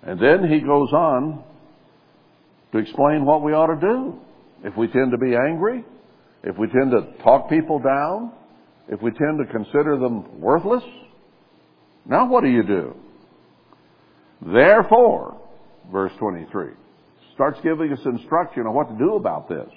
[0.04, 1.44] And then he goes on
[2.72, 4.20] to explain what we ought to do.
[4.64, 5.84] If we tend to be angry,
[6.44, 8.32] if we tend to talk people down,
[8.88, 10.84] if we tend to consider them worthless,
[12.06, 12.96] now what do you do?
[14.42, 15.42] Therefore,
[15.92, 16.68] verse 23,
[17.34, 19.70] starts giving us instruction on what to do about this.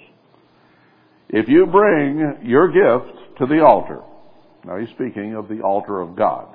[1.29, 4.01] If you bring your gift to the altar,
[4.65, 6.47] now he's speaking of the altar of God.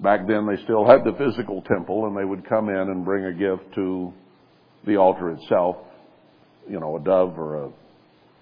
[0.00, 3.24] Back then they still had the physical temple and they would come in and bring
[3.24, 4.12] a gift to
[4.86, 5.76] the altar itself,
[6.68, 7.70] you know, a dove or a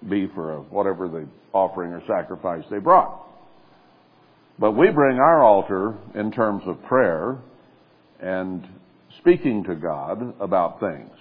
[0.07, 3.25] beef or a whatever the offering or sacrifice they brought.
[4.59, 7.37] But we bring our altar in terms of prayer
[8.19, 8.67] and
[9.19, 11.11] speaking to God about things.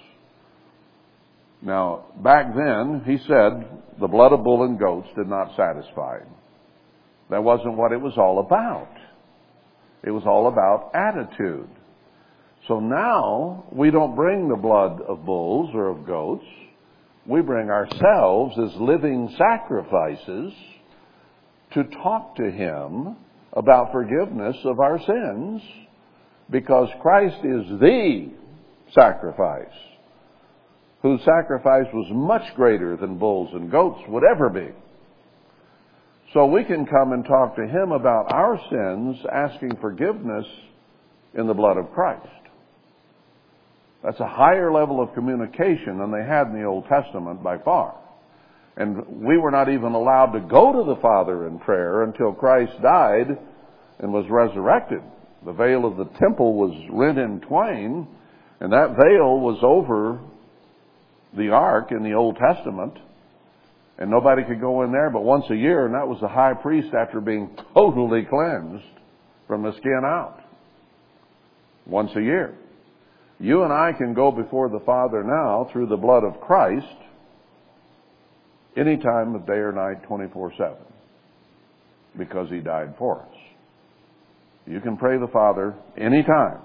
[1.63, 3.67] Now, back then, he said
[4.01, 6.19] the blood of bull and goats did not satisfy.
[7.31, 8.91] That wasn't what it was all about.
[10.05, 11.69] It was all about attitude.
[12.69, 16.45] So now, we don't bring the blood of bulls or of goats.
[17.27, 20.53] We bring ourselves as living sacrifices
[21.75, 23.17] to talk to Him
[23.53, 25.63] about forgiveness of our sins
[26.51, 28.31] because Christ is the
[28.95, 29.75] sacrifice
[31.03, 34.69] whose sacrifice was much greater than bulls and goats would ever be.
[36.33, 40.47] So we can come and talk to Him about our sins, asking forgiveness
[41.35, 42.27] in the blood of Christ.
[44.03, 47.95] That's a higher level of communication than they had in the Old Testament by far.
[48.77, 52.73] And we were not even allowed to go to the Father in prayer until Christ
[52.83, 53.39] died
[53.99, 55.01] and was resurrected.
[55.45, 58.07] The veil of the temple was rent in twain,
[58.61, 60.21] and that veil was over
[61.37, 62.99] the ark in the Old Testament,
[63.99, 66.55] and nobody could go in there but once a year, and that was the high
[66.55, 68.85] priest after being totally cleansed
[69.47, 70.41] from the skin out.
[71.87, 72.55] Once a year.
[73.39, 76.87] You and I can go before the Father now through the blood of Christ
[78.77, 80.75] any time of day or night, 24 7,
[82.19, 83.37] because He died for us.
[84.67, 86.61] You can pray the Father any time.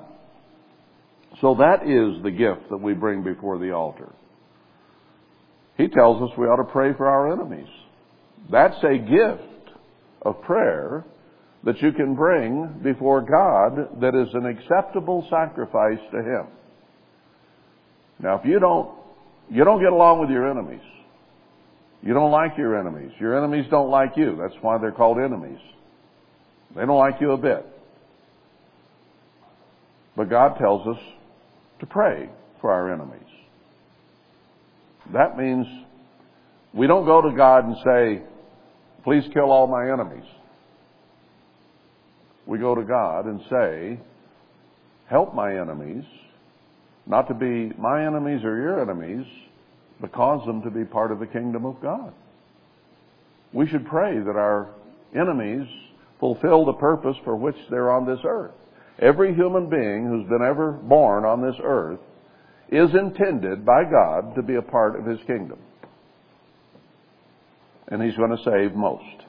[1.39, 4.09] So that is the gift that we bring before the altar.
[5.81, 7.67] He tells us we ought to pray for our enemies.
[8.51, 9.75] That's a gift
[10.21, 11.03] of prayer
[11.63, 16.47] that you can bring before God that is an acceptable sacrifice to Him.
[18.19, 18.91] Now, if you don't,
[19.49, 20.85] you don't get along with your enemies.
[22.03, 23.11] You don't like your enemies.
[23.19, 24.37] Your enemies don't like you.
[24.39, 25.59] That's why they're called enemies.
[26.75, 27.65] They don't like you a bit.
[30.15, 31.01] But God tells us
[31.79, 32.29] to pray
[32.59, 33.30] for our enemies.
[35.13, 35.67] That means
[36.73, 38.23] we don't go to God and say,
[39.03, 40.25] please kill all my enemies.
[42.45, 43.99] We go to God and say,
[45.07, 46.05] help my enemies,
[47.05, 49.25] not to be my enemies or your enemies,
[49.99, 52.13] but cause them to be part of the kingdom of God.
[53.53, 54.69] We should pray that our
[55.13, 55.67] enemies
[56.19, 58.51] fulfill the purpose for which they're on this earth.
[58.99, 61.99] Every human being who's been ever born on this earth
[62.71, 65.59] is intended by God to be a part of His kingdom.
[67.89, 69.25] And He's going to save most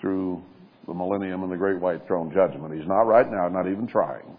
[0.00, 0.42] through
[0.86, 2.74] the millennium and the great white throne judgment.
[2.74, 4.36] He's not right now, not even trying.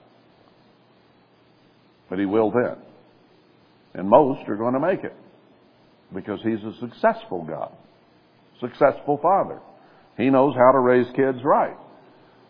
[2.10, 2.78] But He will then.
[3.94, 5.16] And most are going to make it
[6.14, 7.72] because He's a successful God,
[8.60, 9.60] successful Father.
[10.18, 11.78] He knows how to raise kids right.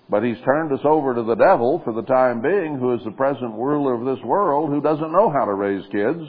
[0.09, 3.11] But he's turned us over to the devil for the time being, who is the
[3.11, 6.21] present ruler of this world, who doesn't know how to raise kids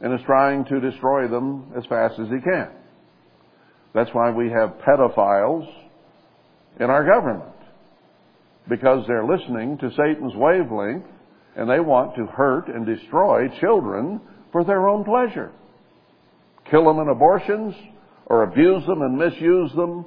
[0.00, 2.68] and is trying to destroy them as fast as he can.
[3.92, 5.66] That's why we have pedophiles
[6.78, 7.54] in our government.
[8.68, 11.06] Because they're listening to Satan's wavelength
[11.56, 14.20] and they want to hurt and destroy children
[14.52, 15.50] for their own pleasure.
[16.70, 17.74] Kill them in abortions
[18.26, 20.04] or abuse them and misuse them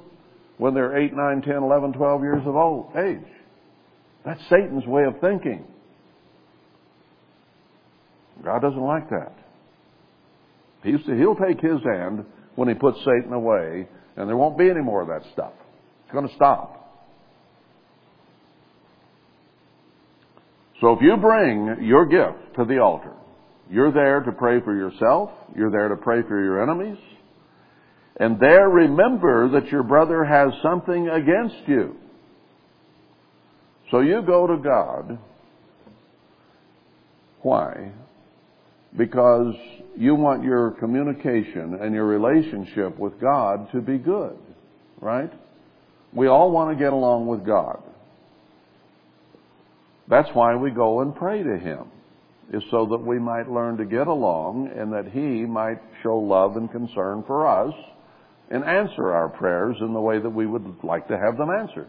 [0.62, 3.18] when they're 8, 9, 10, 11, 12 years of old, age.
[4.24, 5.64] That's Satan's way of thinking.
[8.44, 9.32] God doesn't like that.
[10.84, 15.02] He'll take his hand when he puts Satan away, and there won't be any more
[15.02, 15.52] of that stuff.
[16.04, 16.78] It's going to stop.
[20.80, 23.14] So if you bring your gift to the altar,
[23.68, 26.98] you're there to pray for yourself, you're there to pray for your enemies,
[28.22, 31.96] and there remember that your brother has something against you.
[33.90, 35.18] So you go to God.
[37.40, 37.90] Why?
[38.96, 39.56] Because
[39.96, 44.38] you want your communication and your relationship with God to be good,
[45.00, 45.32] right?
[46.12, 47.82] We all want to get along with God.
[50.06, 51.86] That's why we go and pray to Him,
[52.52, 56.56] is so that we might learn to get along and that He might show love
[56.56, 57.74] and concern for us
[58.52, 61.88] and answer our prayers in the way that we would like to have them answered.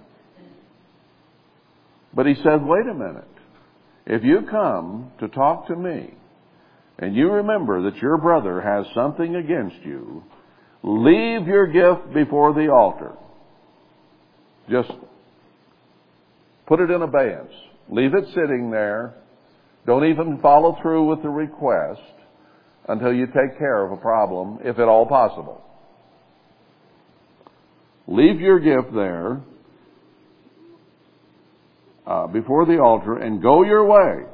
[2.16, 3.28] But he said, wait a minute.
[4.06, 6.14] If you come to talk to me
[6.98, 10.24] and you remember that your brother has something against you,
[10.84, 13.12] leave your gift before the altar.
[14.70, 14.92] Just
[16.66, 17.52] put it in abeyance.
[17.90, 19.16] Leave it sitting there.
[19.86, 22.00] Don't even follow through with the request
[22.88, 25.62] until you take care of a problem, if at all possible.
[28.08, 29.42] Leave your gift there
[32.06, 34.30] uh, before the altar and go your way.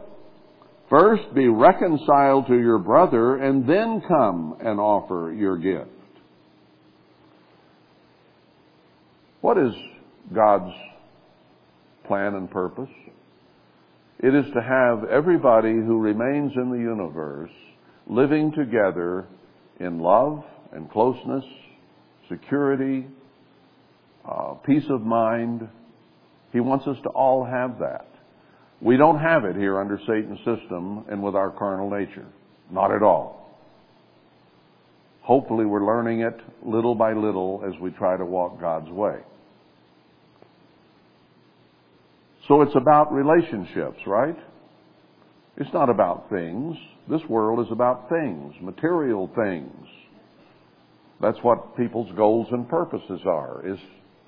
[0.90, 5.92] First be reconciled to your brother and then come and offer your gift.
[9.42, 9.72] What is
[10.34, 10.74] God's
[12.08, 12.90] plan and purpose?
[14.20, 17.52] It is to have everybody who remains in the universe
[18.08, 19.28] living together
[19.80, 20.44] in love
[20.74, 21.46] and closeness,
[22.28, 23.06] security,
[24.28, 25.68] uh, peace of mind.
[26.52, 28.08] He wants us to all have that.
[28.82, 32.28] We don't have it here under Satan's system and with our carnal nature.
[32.72, 33.40] Not at all.
[35.22, 39.20] Hopefully we're learning it little by little as we try to walk God's way.
[42.48, 44.36] So it's about relationships, right?
[45.58, 46.76] It's not about things.
[47.10, 49.86] This world is about things, material things.
[51.22, 53.78] That's what people's goals and purposes are, is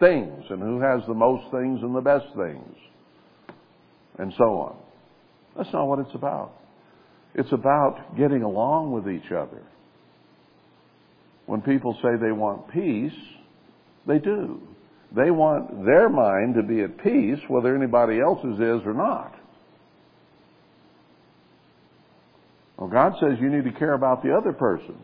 [0.02, 2.76] things, and who has the most things and the best things,
[4.18, 4.76] and so on.
[5.56, 6.54] That's not what it's about.
[7.36, 9.64] It's about getting along with each other.
[11.45, 13.18] When people say they want peace,
[14.06, 14.62] they do.
[15.16, 19.36] They want their mind to be at peace whether anybody else's is or not.
[22.78, 24.97] Well, God says you need to care about the other person.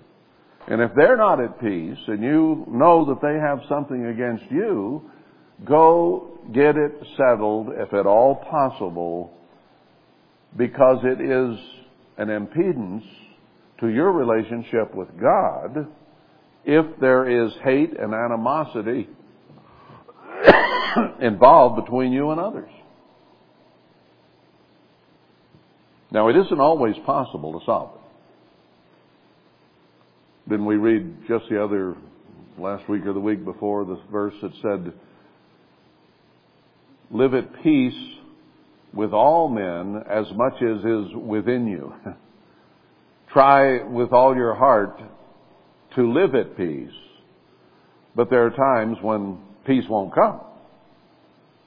[0.67, 5.09] And if they're not at peace and you know that they have something against you,
[5.65, 9.33] go get it settled if at all possible
[10.57, 11.57] because it is
[12.17, 13.03] an impedance
[13.79, 15.87] to your relationship with God
[16.65, 19.07] if there is hate and animosity
[21.21, 22.69] involved between you and others.
[26.11, 27.96] Now, it isn't always possible to solve it.
[30.49, 31.95] Didn't we read just the other
[32.57, 34.93] last week or the week before this verse that said,
[37.11, 38.17] Live at peace
[38.93, 41.93] with all men as much as is within you.
[43.33, 44.99] Try with all your heart
[45.95, 46.91] to live at peace.
[48.15, 50.39] But there are times when peace won't come.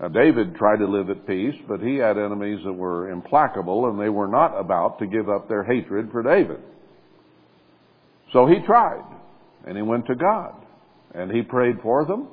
[0.01, 4.01] Now, David tried to live at peace, but he had enemies that were implacable and
[4.01, 6.61] they were not about to give up their hatred for David.
[8.33, 9.05] So he tried,
[9.67, 10.55] and he went to God,
[11.15, 12.29] and he prayed for them.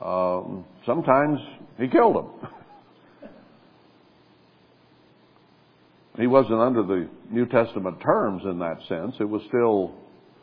[0.00, 1.38] Um, sometimes
[1.78, 2.50] he killed them.
[6.18, 9.14] he wasn't under the New Testament terms in that sense.
[9.20, 9.94] It was still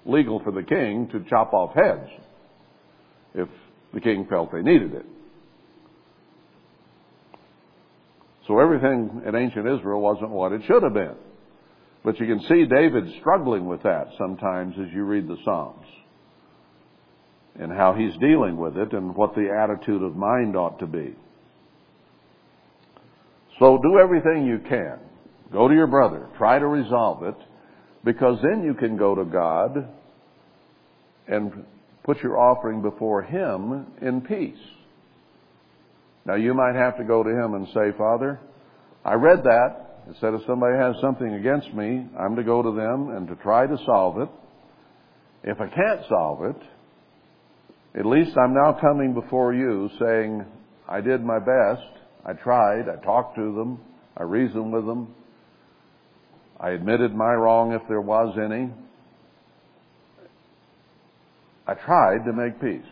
[0.06, 2.10] legal for the king to chop off heads
[3.34, 3.50] if
[3.94, 5.06] the king felt they needed it.
[8.48, 11.16] So everything in ancient Israel wasn't what it should have been.
[12.04, 15.86] But you can see David struggling with that sometimes as you read the Psalms
[17.60, 21.14] and how he's dealing with it and what the attitude of mind ought to be.
[23.60, 25.00] So do everything you can.
[25.52, 26.28] Go to your brother.
[26.38, 27.36] Try to resolve it
[28.06, 29.90] because then you can go to God
[31.28, 31.66] and
[32.04, 34.58] put your offering before Him in peace.
[36.26, 38.40] Now you might have to go to him and say, Father,
[39.04, 39.89] I read that.
[40.20, 43.68] Said if somebody has something against me, I'm to go to them and to try
[43.68, 44.30] to solve it.
[45.44, 50.46] If I can't solve it, at least I'm now coming before you saying,
[50.88, 51.88] I did my best.
[52.26, 52.90] I tried.
[52.90, 53.80] I talked to them.
[54.18, 55.14] I reasoned with them.
[56.60, 58.70] I admitted my wrong if there was any.
[61.68, 62.90] I tried to make peace.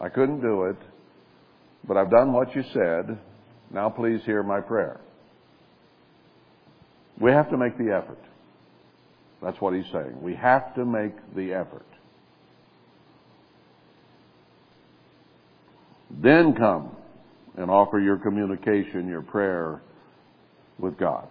[0.00, 0.76] I couldn't do it.
[1.86, 3.18] But I've done what you said.
[3.72, 5.00] Now please hear my prayer.
[7.20, 8.18] We have to make the effort.
[9.42, 10.20] That's what he's saying.
[10.22, 11.86] We have to make the effort.
[16.10, 16.96] Then come
[17.56, 19.80] and offer your communication, your prayer
[20.78, 21.28] with God.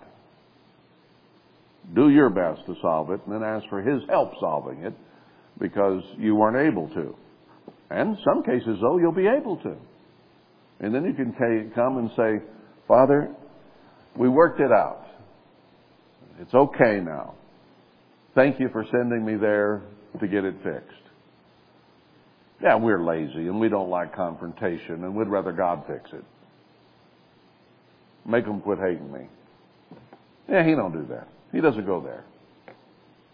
[1.95, 4.93] Do your best to solve it and then ask for His help solving it
[5.57, 7.15] because you weren't able to.
[7.89, 9.75] And some cases, though, you'll be able to.
[10.79, 11.33] And then you can
[11.73, 12.45] come and say,
[12.87, 13.33] Father,
[14.17, 15.06] we worked it out.
[16.39, 17.35] It's okay now.
[18.35, 19.81] Thank you for sending me there
[20.19, 20.93] to get it fixed.
[22.61, 26.23] Yeah, we're lazy and we don't like confrontation and we'd rather God fix it.
[28.25, 29.27] Make them quit hating me.
[30.49, 31.27] Yeah, he don't do that.
[31.51, 32.23] He doesn't go there.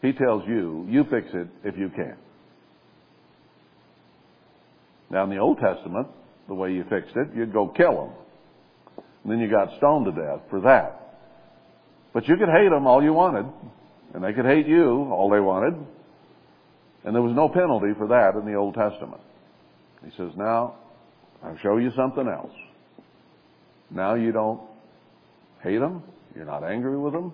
[0.02, 2.16] He tells you, you fix it if you can.
[5.10, 6.08] Now in the Old Testament,
[6.48, 9.06] the way you fixed it, you'd go kill them.
[9.24, 11.03] And then you got stoned to death for that.
[12.14, 13.46] But you could hate them all you wanted,
[14.14, 15.74] and they could hate you all they wanted,
[17.04, 19.22] and there was no penalty for that in the Old Testament.
[20.06, 20.76] He says, now,
[21.44, 22.52] I'll show you something else.
[23.90, 24.62] Now you don't
[25.62, 26.04] hate them,
[26.36, 27.34] you're not angry with them,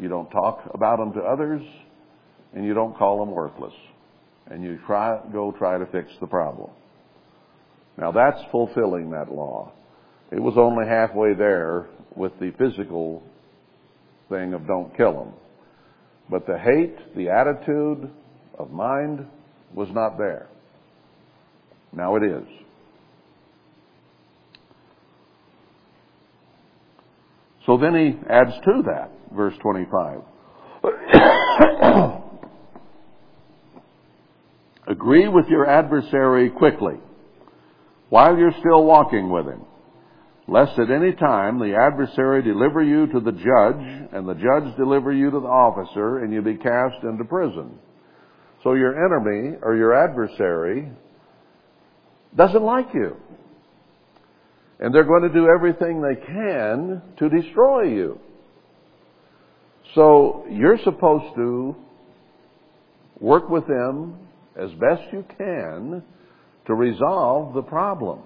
[0.00, 1.62] you don't talk about them to others,
[2.54, 3.74] and you don't call them worthless.
[4.48, 6.70] And you try, go try to fix the problem.
[7.98, 9.72] Now that's fulfilling that law.
[10.30, 13.22] It was only halfway there with the physical
[14.28, 15.32] thing of don't kill them.
[16.28, 18.10] But the hate, the attitude
[18.58, 19.26] of mind
[19.74, 20.48] was not there.
[21.92, 22.44] Now it is.
[27.66, 30.20] So then he adds to that, verse 25.
[34.86, 36.94] Agree with your adversary quickly
[38.08, 39.64] while you're still walking with him.
[40.48, 45.12] Lest at any time the adversary deliver you to the judge, and the judge deliver
[45.12, 47.78] you to the officer, and you be cast into prison.
[48.62, 50.90] So your enemy or your adversary
[52.36, 53.16] doesn't like you.
[54.78, 58.20] And they're going to do everything they can to destroy you.
[59.94, 61.76] So you're supposed to
[63.20, 64.18] work with them
[64.54, 66.02] as best you can
[66.66, 68.20] to resolve the problem.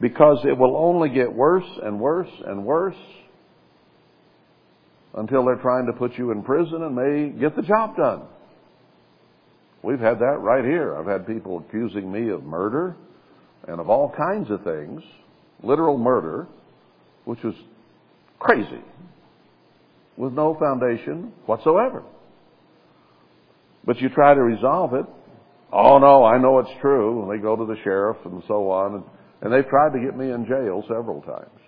[0.00, 2.96] Because it will only get worse and worse and worse
[5.16, 8.22] until they're trying to put you in prison and may get the job done.
[9.82, 10.96] We've had that right here.
[10.96, 12.96] I've had people accusing me of murder
[13.68, 15.02] and of all kinds of things,
[15.62, 16.48] literal murder,
[17.24, 17.54] which was
[18.38, 18.82] crazy,
[20.16, 22.02] with no foundation whatsoever.
[23.84, 25.06] But you try to resolve it.
[25.72, 27.22] Oh no, I know it's true.
[27.22, 28.94] And they go to the sheriff and so on.
[28.94, 29.04] And,
[29.44, 31.60] and they've tried to get me in jail several times.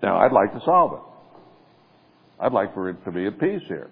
[0.00, 2.44] Now, I'd like to solve it.
[2.44, 3.90] I'd like for it to be at peace here.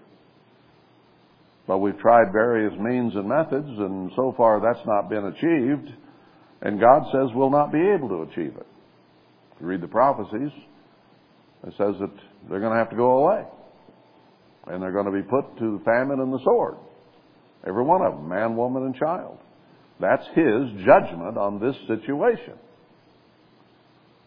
[1.67, 5.91] But we've tried various means and methods, and so far that's not been achieved.
[6.61, 8.67] And God says we'll not be able to achieve it.
[9.55, 10.53] If you read the prophecies,
[11.67, 12.11] it says that
[12.49, 13.45] they're going to have to go away.
[14.69, 16.77] And they're going to be put to famine and the sword.
[17.67, 19.39] Every one of them, man, woman, and child.
[20.03, 22.55] That's His judgment on this situation.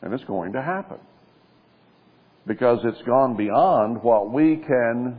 [0.01, 0.97] And it's going to happen.
[2.47, 5.17] Because it's gone beyond what we can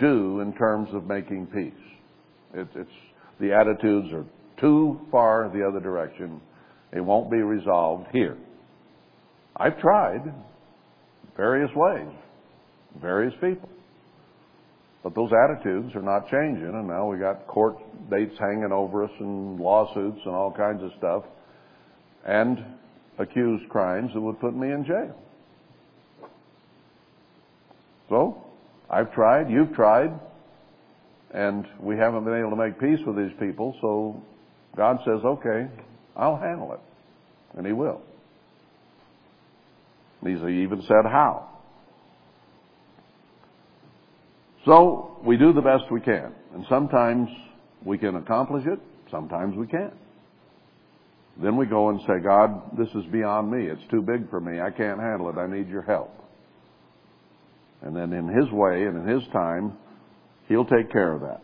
[0.00, 1.84] do in terms of making peace.
[2.54, 2.90] It, it's,
[3.40, 4.24] the attitudes are
[4.58, 6.40] too far the other direction.
[6.92, 8.38] It won't be resolved here.
[9.54, 10.32] I've tried
[11.36, 12.08] various ways,
[13.02, 13.68] various people.
[15.02, 17.76] But those attitudes are not changing, and now we got court
[18.10, 21.24] dates hanging over us and lawsuits and all kinds of stuff,
[22.26, 22.58] and
[23.18, 25.14] accused crimes that would put me in jail.
[28.08, 28.42] So,
[28.90, 30.18] I've tried, you've tried,
[31.32, 34.22] and we haven't been able to make peace with these people, so
[34.76, 35.68] God says, okay,
[36.16, 36.80] I'll handle it.
[37.56, 38.00] And He will.
[40.22, 41.48] He's even said how.
[44.57, 44.57] So,
[45.24, 46.32] we do the best we can.
[46.54, 47.28] And sometimes
[47.84, 48.78] we can accomplish it,
[49.10, 49.94] sometimes we can't.
[51.40, 53.66] Then we go and say, God, this is beyond me.
[53.66, 54.60] It's too big for me.
[54.60, 55.38] I can't handle it.
[55.38, 56.12] I need your help.
[57.80, 59.74] And then in His way and in His time,
[60.48, 61.42] He'll take care of that.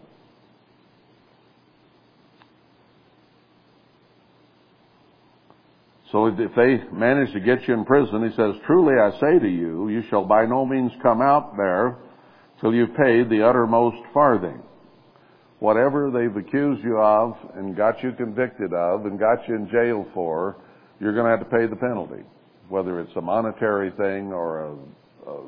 [6.10, 9.48] So if they manage to get you in prison, he says, Truly I say to
[9.48, 11.96] you, you shall by no means come out there
[12.60, 14.62] till you've paid the uttermost farthing.
[15.60, 20.06] Whatever they've accused you of and got you convicted of and got you in jail
[20.12, 20.56] for,
[21.00, 22.22] you're going to have to pay the penalty.
[22.68, 25.40] Whether it's a monetary thing or a, a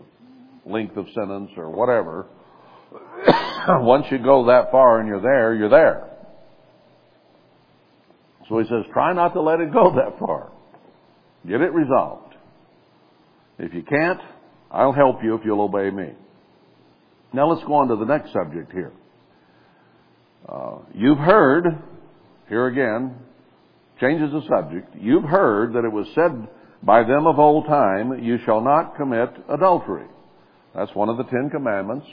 [0.67, 2.27] length of sentence or whatever.
[3.69, 6.11] Once you go that far and you're there, you're there.
[8.49, 10.53] So he says, try not to let it go that far.
[11.47, 12.35] Get it resolved.
[13.59, 14.21] If you can't,
[14.71, 16.13] I'll help you if you'll obey me.
[17.37, 18.93] Now let's go on to the next subject here.
[20.49, 21.67] Uh, you've heard,
[22.49, 23.15] here again,
[24.01, 24.97] changes the subject.
[24.99, 26.49] You've heard that it was said
[26.83, 30.07] by them of old time, you shall not commit adultery.
[30.75, 32.07] That's one of the Ten Commandments.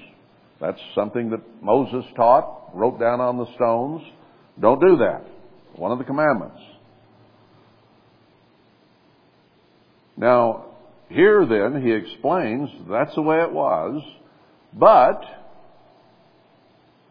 [0.60, 4.02] That's something that Moses taught, wrote down on the stones.
[4.60, 5.22] Don't do that.
[5.78, 6.60] One of the commandments.
[10.18, 10.66] Now,
[11.08, 14.02] here then, he explains that's the way it was,
[14.78, 15.24] but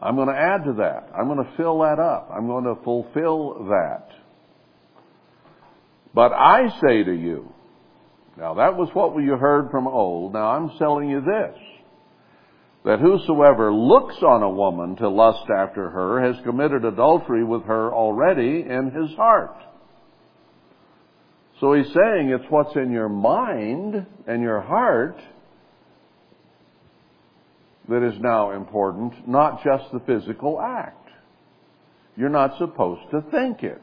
[0.01, 1.09] I'm going to add to that.
[1.17, 2.29] I'm going to fill that up.
[2.33, 4.09] I'm going to fulfill that.
[6.13, 7.53] But I say to you,
[8.37, 10.33] now that was what you heard from old.
[10.33, 11.55] Now I'm telling you this,
[12.83, 17.93] that whosoever looks on a woman to lust after her has committed adultery with her
[17.93, 19.55] already in his heart.
[21.61, 25.17] So he's saying it's what's in your mind and your heart
[27.89, 31.09] that is now important, not just the physical act.
[32.15, 33.81] You're not supposed to think it.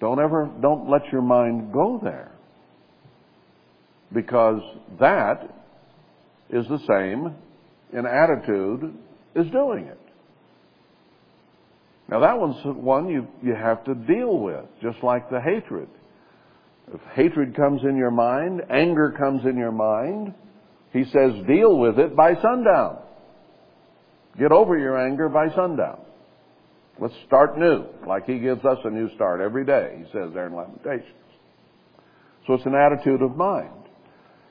[0.00, 2.30] Don't ever, don't let your mind go there.
[4.12, 4.62] Because
[5.00, 5.54] that
[6.50, 7.34] is the same
[7.92, 8.94] in attitude
[9.34, 10.00] as doing it.
[12.08, 15.88] Now that one's one you, you have to deal with, just like the hatred.
[16.94, 20.32] If hatred comes in your mind, anger comes in your mind,
[20.92, 22.98] he says deal with it by sundown.
[24.38, 26.00] Get over your anger by sundown.
[27.00, 30.46] Let's start new, like He gives us a new start every day, He says there
[30.46, 31.14] in Lamentations.
[32.46, 33.70] So it's an attitude of mind.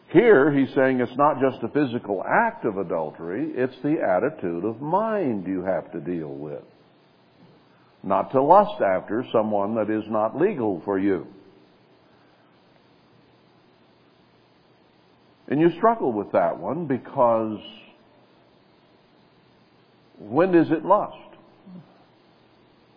[0.10, 4.82] Here, he's saying it's not just a physical act of adultery, it's the attitude of
[4.82, 6.64] mind you have to deal with.
[8.04, 11.28] Not to lust after someone that is not legal for you.
[15.48, 17.60] And you struggle with that one because
[20.20, 21.16] when is it lust?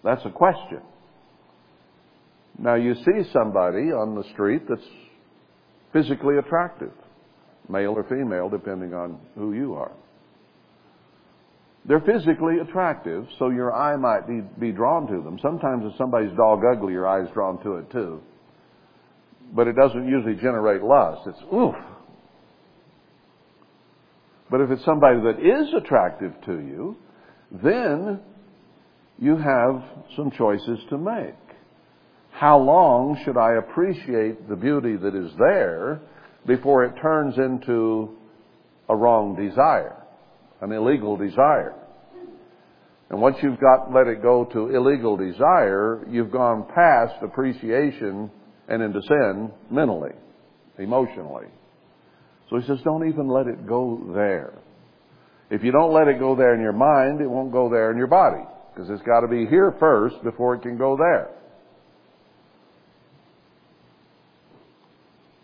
[0.03, 0.80] That's a question.
[2.59, 4.82] Now you see somebody on the street that's
[5.92, 6.92] physically attractive,
[7.68, 9.92] male or female, depending on who you are.
[11.86, 15.38] They're physically attractive, so your eye might be, be drawn to them.
[15.40, 18.20] Sometimes if somebody's dog ugly, your eye's drawn to it too.
[19.55, 21.22] But it doesn't usually generate lust.
[21.26, 21.74] It's oof.
[24.51, 26.96] But if it's somebody that is attractive to you,
[27.62, 28.20] then
[29.18, 29.82] you have
[30.16, 31.34] some choices to make.
[32.32, 36.01] How long should I appreciate the beauty that is there
[36.46, 38.16] before it turns into
[38.88, 39.96] a wrong desire,
[40.62, 41.74] an illegal desire?
[43.11, 48.30] And once you've got let it go to illegal desire, you've gone past appreciation
[48.68, 50.12] and into sin mentally,
[50.78, 51.46] emotionally.
[52.51, 54.53] So he says, don't even let it go there.
[55.51, 57.96] If you don't let it go there in your mind, it won't go there in
[57.96, 58.42] your body.
[58.74, 61.30] Because it's got to be here first before it can go there.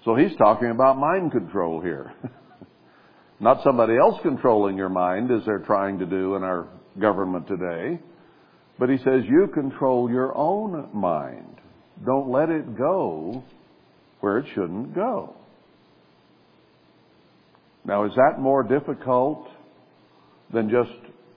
[0.04, 2.12] So he's talking about mind control here.
[3.40, 6.68] Not somebody else controlling your mind as they're trying to do in our
[7.00, 8.00] government today.
[8.78, 11.60] But he says you control your own mind.
[12.04, 13.42] Don't let it go
[14.20, 15.34] where it shouldn't go.
[17.86, 19.46] Now, is that more difficult
[20.52, 20.90] than just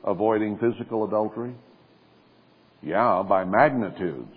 [0.04, 1.54] avoiding physical adultery?
[2.82, 4.36] Yeah, by magnitudes.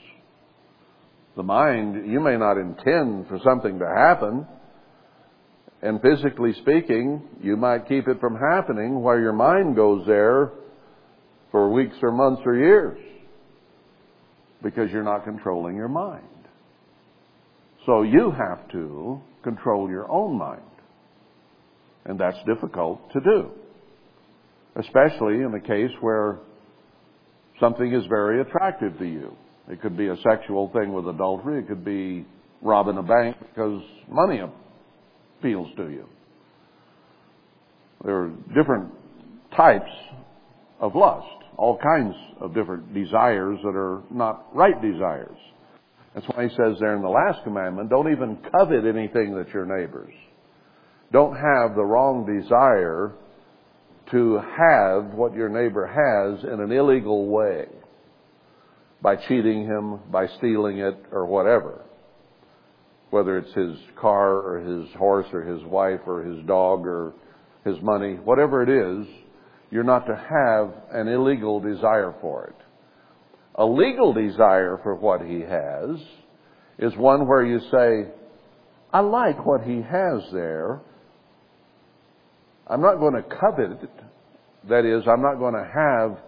[1.37, 4.47] The mind, you may not intend for something to happen,
[5.81, 10.51] and physically speaking, you might keep it from happening while your mind goes there
[11.51, 12.99] for weeks or months or years
[14.63, 16.23] because you're not controlling your mind.
[17.87, 20.63] So you have to control your own mind.
[22.05, 23.51] And that's difficult to do.
[24.77, 26.39] Especially in a case where
[27.61, 29.37] something is very attractive to you.
[29.69, 31.61] It could be a sexual thing with adultery.
[31.61, 32.27] It could be
[32.61, 34.41] robbing a bank because money
[35.39, 36.07] appeals to you.
[38.05, 38.93] There are different
[39.57, 39.91] types
[40.81, 41.27] of lust,
[41.57, 45.37] all kinds of different desires that are not right desires.
[46.15, 49.65] That's why he says there in the last commandment, don't even covet anything that's your
[49.65, 50.13] neighbor's.
[51.13, 53.13] Don't have the wrong desire
[54.11, 57.67] to have what your neighbor has in an illegal way
[59.03, 61.83] by cheating him, by stealing it, or whatever.
[63.11, 67.13] Whether it's his car or his horse or his wife or his dog or
[67.65, 69.07] his money, whatever it is,
[69.71, 72.57] you're not to have an illegal desire for it.
[73.57, 75.99] A legal desire for what he has
[76.79, 78.11] is one where you say,
[78.93, 80.81] I like what he has there.
[82.69, 83.91] I'm not going to covet it.
[84.69, 86.19] That is, I'm not going to have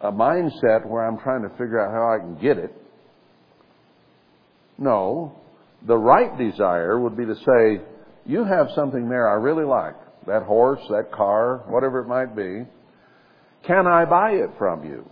[0.00, 2.74] a mindset where I'm trying to figure out how I can get it.
[4.78, 5.36] No.
[5.86, 7.84] The right desire would be to say,
[8.26, 9.94] you have something there I really like.
[10.26, 12.66] That horse, that car, whatever it might be.
[13.66, 15.08] Can I buy it from you?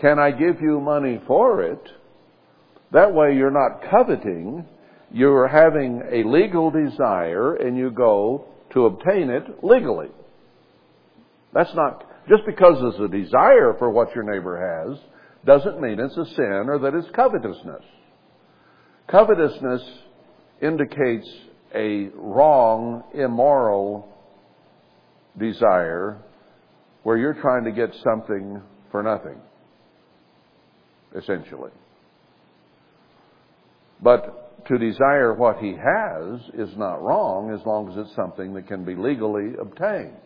[0.00, 1.82] Can I give you money for it?
[2.92, 4.64] That way you're not coveting.
[5.10, 8.46] You're having a legal desire and you go
[8.76, 10.08] to obtain it legally.
[11.54, 14.98] That's not just because there's a desire for what your neighbor has
[15.46, 17.82] doesn't mean it's a sin or that it's covetousness.
[19.08, 19.80] Covetousness
[20.60, 21.26] indicates
[21.74, 24.14] a wrong, immoral
[25.38, 26.18] desire
[27.02, 28.60] where you're trying to get something
[28.90, 29.38] for nothing,
[31.16, 31.70] essentially.
[34.02, 38.66] But to desire what he has is not wrong as long as it's something that
[38.66, 40.16] can be legally obtained.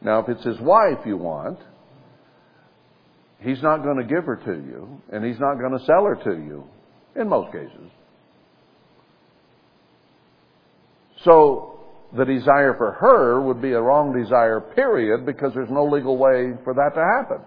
[0.00, 1.58] Now, if it's his wife you want,
[3.40, 6.16] he's not going to give her to you, and he's not going to sell her
[6.24, 6.64] to you,
[7.14, 7.90] in most cases.
[11.24, 11.80] So,
[12.16, 16.52] the desire for her would be a wrong desire, period, because there's no legal way
[16.64, 17.44] for that to happen.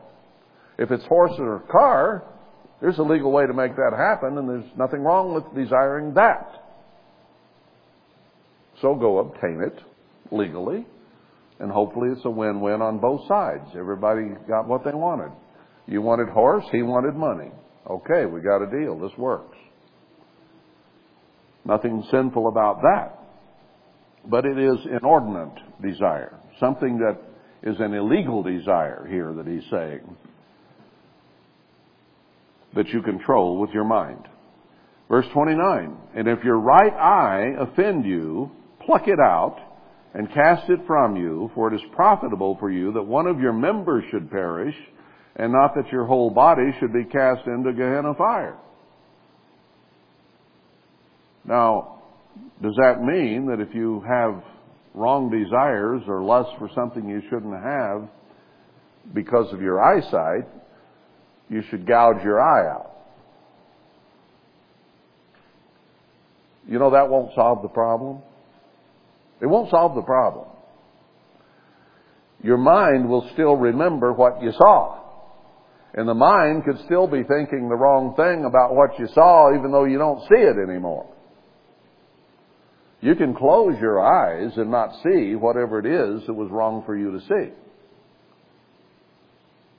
[0.78, 2.24] If it's horse or car,
[2.82, 6.48] there's a legal way to make that happen, and there's nothing wrong with desiring that.
[8.82, 9.78] So go obtain it
[10.32, 10.86] legally
[11.60, 13.70] and hopefully it's a win-win on both sides.
[13.78, 15.32] Everybody got what they wanted.
[15.88, 17.52] You wanted horse, he wanted money.
[17.90, 18.98] Okay, we got a deal.
[19.00, 19.58] This works.
[21.66, 23.20] Nothing sinful about that.
[24.26, 26.38] But it is inordinate desire.
[26.60, 27.18] Something that
[27.64, 30.16] is an illegal desire here that he's saying.
[32.76, 34.28] That you control with your mind.
[35.10, 35.98] Verse 29.
[36.16, 38.52] And if your right eye offend you,
[38.86, 39.58] pluck it out
[40.14, 43.54] and cast it from you, for it is profitable for you that one of your
[43.54, 44.76] members should perish,
[45.36, 48.58] and not that your whole body should be cast into Gehenna fire.
[51.46, 52.02] Now,
[52.62, 54.44] does that mean that if you have
[54.94, 58.08] wrong desires or lust for something you shouldn't have
[59.14, 60.48] because of your eyesight,
[61.50, 62.92] you should gouge your eye out?
[66.68, 68.22] You know that won't solve the problem.
[69.42, 70.48] It won't solve the problem.
[72.44, 75.00] Your mind will still remember what you saw.
[75.94, 79.72] And the mind could still be thinking the wrong thing about what you saw even
[79.72, 81.08] though you don't see it anymore.
[83.02, 86.96] You can close your eyes and not see whatever it is that was wrong for
[86.96, 87.54] you to see.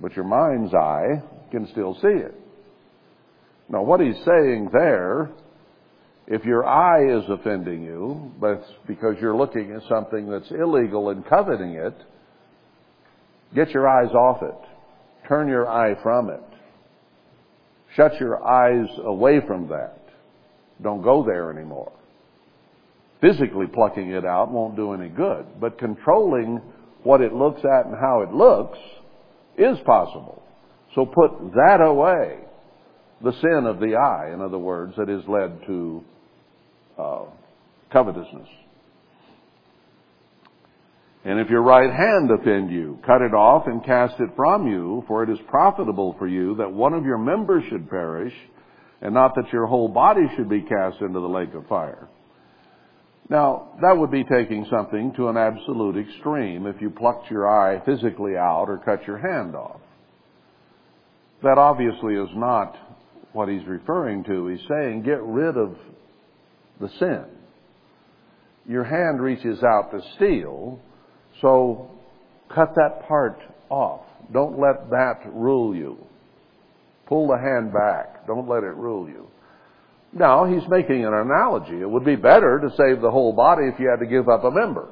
[0.01, 2.35] But your mind's eye can still see it.
[3.69, 5.31] Now what he's saying there
[6.31, 11.27] if your eye is offending you, but because you're looking at something that's illegal and
[11.27, 11.95] coveting it,
[13.53, 15.29] get your eyes off it.
[15.29, 16.43] Turn your eye from it.
[17.97, 19.99] Shut your eyes away from that.
[20.81, 21.91] Don't go there anymore.
[23.21, 26.61] Physically plucking it out won't do any good, but controlling
[27.03, 28.79] what it looks at and how it looks
[29.63, 30.43] is possible.
[30.95, 32.39] So put that away.
[33.23, 36.05] The sin of the eye, in other words, that is led to
[36.99, 37.25] uh,
[37.93, 38.49] covetousness.
[41.25, 45.05] And if your right hand offend you, cut it off and cast it from you,
[45.07, 48.33] for it is profitable for you that one of your members should perish,
[49.03, 52.09] and not that your whole body should be cast into the lake of fire.
[53.31, 57.81] Now, that would be taking something to an absolute extreme if you plucked your eye
[57.87, 59.81] physically out or cut your hand off.
[61.45, 62.77] That obviously is not
[63.33, 64.49] what he's referring to.
[64.49, 65.77] He's saying get rid of
[66.81, 67.25] the sin.
[68.67, 70.81] Your hand reaches out to steal,
[71.41, 71.89] so
[72.53, 74.03] cut that part off.
[74.33, 75.99] Don't let that rule you.
[77.07, 78.27] Pull the hand back.
[78.27, 79.29] Don't let it rule you.
[80.13, 81.81] Now, he's making an analogy.
[81.81, 84.45] It would be better to save the whole body if you had to give up
[84.45, 84.89] a member.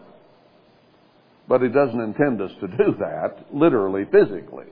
[1.48, 4.66] But he doesn't intend us to do that, literally, physically.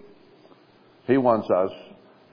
[1.07, 1.71] He wants us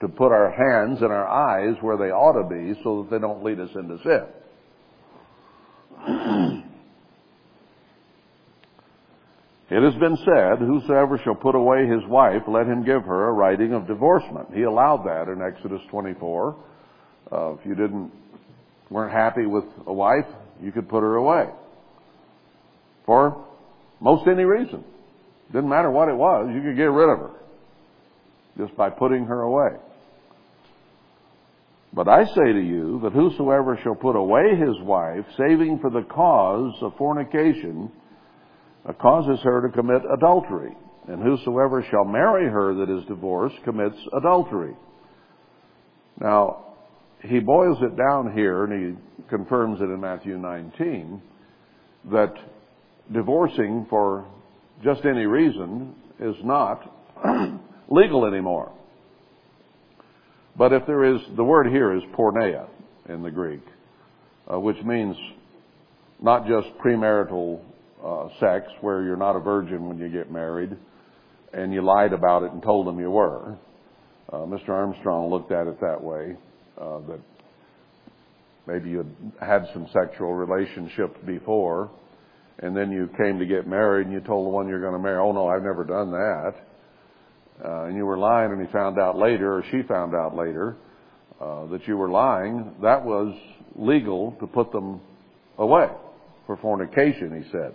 [0.00, 3.18] to put our hands and our eyes where they ought to be so that they
[3.20, 4.26] don't lead us into sin.
[9.70, 13.32] It has been said, Whosoever shall put away his wife, let him give her a
[13.32, 14.54] writing of divorcement.
[14.54, 16.54] He allowed that in Exodus 24.
[17.32, 18.12] Uh, if you didn't,
[18.90, 20.26] weren't happy with a wife,
[20.62, 21.46] you could put her away.
[23.06, 23.44] For
[24.00, 24.84] most any reason.
[25.52, 27.30] Didn't matter what it was, you could get rid of her.
[28.58, 29.78] Just by putting her away.
[31.92, 36.02] But I say to you that whosoever shall put away his wife, saving for the
[36.02, 37.90] cause of fornication,
[39.00, 40.74] causes her to commit adultery.
[41.06, 44.74] And whosoever shall marry her that is divorced commits adultery.
[46.20, 46.73] Now,
[47.24, 51.22] he boils it down here, and he confirms it in Matthew 19,
[52.12, 52.34] that
[53.12, 54.26] divorcing for
[54.82, 56.82] just any reason is not
[57.88, 58.72] legal anymore.
[60.56, 62.68] But if there is, the word here is porneia
[63.08, 63.62] in the Greek,
[64.52, 65.16] uh, which means
[66.20, 67.60] not just premarital
[68.04, 70.76] uh, sex, where you're not a virgin when you get married,
[71.52, 73.56] and you lied about it and told them you were.
[74.32, 74.70] Uh, Mr.
[74.70, 76.36] Armstrong looked at it that way,
[76.80, 77.20] uh, that
[78.66, 79.06] maybe you
[79.40, 81.90] had some sexual relationship before,
[82.58, 84.98] and then you came to get married and you told the one you're going to
[84.98, 86.54] marry, oh no, I've never done that
[87.62, 90.76] uh, and you were lying and he found out later, or she found out later,
[91.40, 93.34] uh, that you were lying, that was
[93.76, 95.00] legal to put them
[95.58, 95.88] away
[96.46, 97.74] for fornication, he said.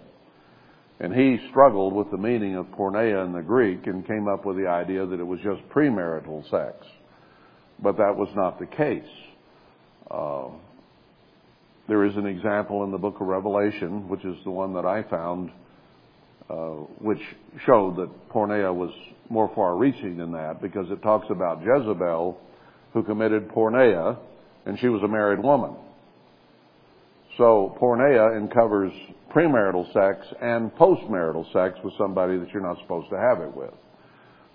[1.00, 4.58] And he struggled with the meaning of porneia in the Greek and came up with
[4.58, 6.86] the idea that it was just premarital sex.
[7.82, 9.04] But that was not the case.
[10.10, 10.50] Uh,
[11.88, 15.04] there is an example in the book of Revelation, which is the one that I
[15.04, 15.52] found,
[16.50, 17.22] uh, which
[17.66, 18.92] showed that porneia was
[19.30, 22.40] more far reaching than that because it talks about Jezebel
[22.94, 24.18] who committed porneia
[24.66, 25.76] and she was a married woman.
[27.38, 28.92] So porneia uncovers
[29.34, 33.74] premarital sex and postmarital sex with somebody that you're not supposed to have it with.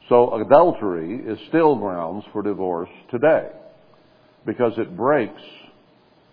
[0.09, 3.49] So adultery is still grounds for divorce today
[4.45, 5.41] because it breaks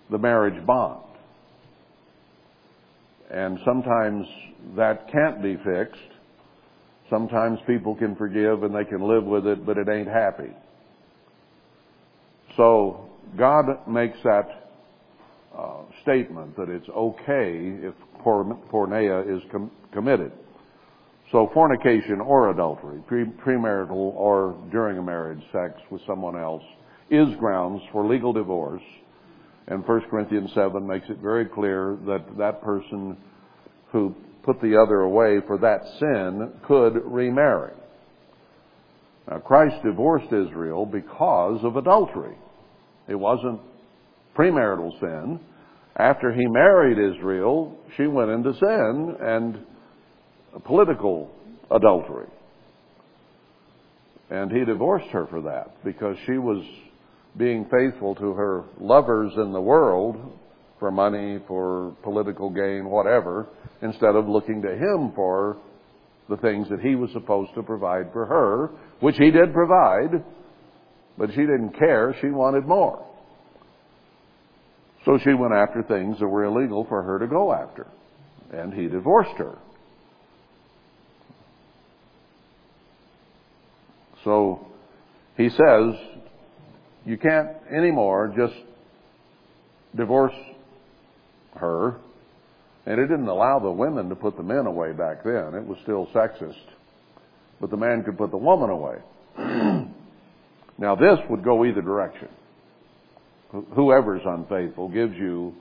[0.10, 1.04] the marriage bond.
[3.32, 4.28] And sometimes
[4.76, 6.02] that can't be fixed.
[7.10, 10.52] Sometimes people can forgive and they can live with it, but it ain't happy.
[12.58, 14.70] So God makes that
[15.58, 17.94] uh, statement that it's okay if
[18.24, 20.34] porneia is com- committed.
[21.32, 26.64] So fornication or adultery, pre- premarital or during a marriage sex with someone else,
[27.10, 28.82] is grounds for legal divorce.
[29.68, 33.16] And 1 Corinthians 7 makes it very clear that that person
[33.92, 34.14] who
[34.44, 37.74] put the other away for that sin could remarry.
[39.30, 42.36] Now, Christ divorced Israel because of adultery.
[43.08, 43.62] It wasn't
[44.36, 45.40] premarital sin.
[45.96, 49.60] After he married Israel, she went into sin and
[50.60, 51.32] political
[51.70, 52.28] adultery.
[54.30, 56.64] And he divorced her for that because she was
[57.38, 60.16] being faithful to her lovers in the world
[60.80, 63.48] for money, for political gain, whatever,
[63.82, 65.58] instead of looking to him for
[66.30, 70.24] the things that he was supposed to provide for her, which he did provide,
[71.18, 72.16] but she didn't care.
[72.22, 73.06] She wanted more.
[75.06, 77.88] So she went after things that were illegal for her to go after.
[78.52, 79.58] And he divorced her.
[84.24, 84.68] So
[85.38, 85.96] he says,
[87.06, 88.54] you can't anymore just
[89.96, 90.36] divorce
[91.56, 91.98] her.
[92.86, 95.54] And it didn't allow the women to put the men away back then.
[95.54, 96.56] It was still sexist.
[97.60, 98.98] But the man could put the woman away.
[100.78, 102.30] now this would go either direction.
[103.76, 105.54] Whoever's unfaithful gives you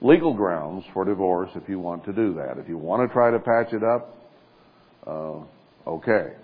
[0.00, 2.58] legal grounds for divorce if you want to do that.
[2.58, 4.16] If you want to try to patch it up,
[5.06, 6.34] uh, okay.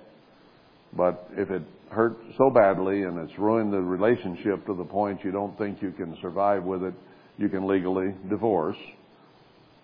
[0.96, 5.30] But if it hurt so badly and it's ruined the relationship to the point you
[5.30, 6.94] don't think you can survive with it,
[7.36, 8.76] you can legally divorce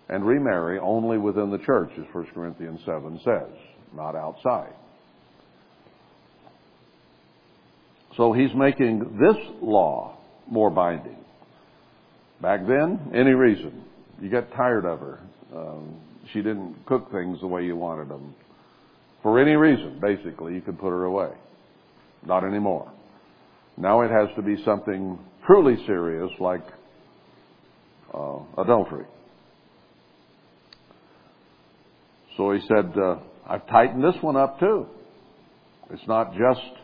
[0.09, 3.49] and remarry only within the church, as 1 Corinthians 7 says,
[3.95, 4.73] not outside.
[8.15, 10.17] So he's making this law
[10.49, 11.17] more binding.
[12.41, 13.83] Back then, any reason.
[14.21, 15.19] You got tired of her.
[15.53, 15.95] Um,
[16.31, 18.35] she didn't cook things the way you wanted them.
[19.25, 21.31] For any reason, basically, you could put her away.
[22.27, 22.93] Not anymore.
[23.75, 25.17] Now it has to be something
[25.47, 26.61] truly serious like
[28.13, 29.05] uh, adultery.
[32.37, 33.15] So he said, uh,
[33.49, 34.85] I've tightened this one up too.
[35.89, 36.77] It's not just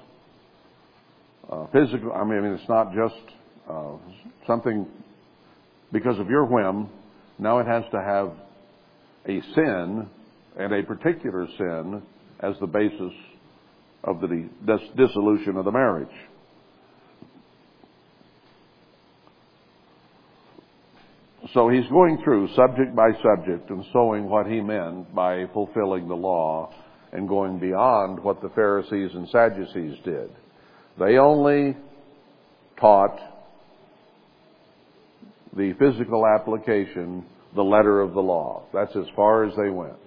[1.48, 3.36] uh, physical, I mean, it's not just
[3.70, 3.98] uh,
[4.48, 4.88] something
[5.92, 6.90] because of your whim.
[7.38, 8.32] Now it has to have
[9.28, 10.10] a sin
[10.58, 12.02] and a particular sin
[12.42, 13.14] as the basis
[14.04, 14.50] of the
[14.96, 16.08] dissolution of the marriage.
[21.54, 26.16] So he's going through subject by subject and showing what he meant by fulfilling the
[26.16, 26.74] law
[27.12, 30.30] and going beyond what the Pharisees and Sadducees did.
[30.98, 31.76] They only
[32.80, 33.20] taught
[35.56, 37.26] the physical application,
[37.56, 38.64] the letter of the law.
[38.74, 40.01] That's as far as they went.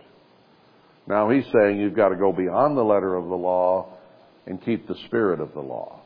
[1.06, 3.93] Now he's saying you've got to go beyond the letter of the law
[4.47, 6.01] and keep the spirit of the law,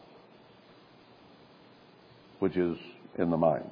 [2.41, 2.77] which is
[3.19, 3.71] in the mind.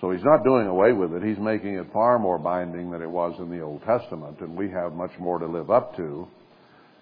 [0.00, 1.22] So he's not doing away with it.
[1.24, 4.70] He's making it far more binding than it was in the Old Testament, and we
[4.70, 6.28] have much more to live up to.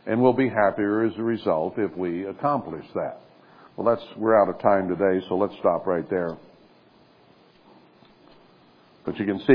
[0.07, 3.21] And we'll be happier as a result if we accomplish that.
[3.77, 6.39] Well, that's, we're out of time today, so let's stop right there.
[9.05, 9.55] But you can see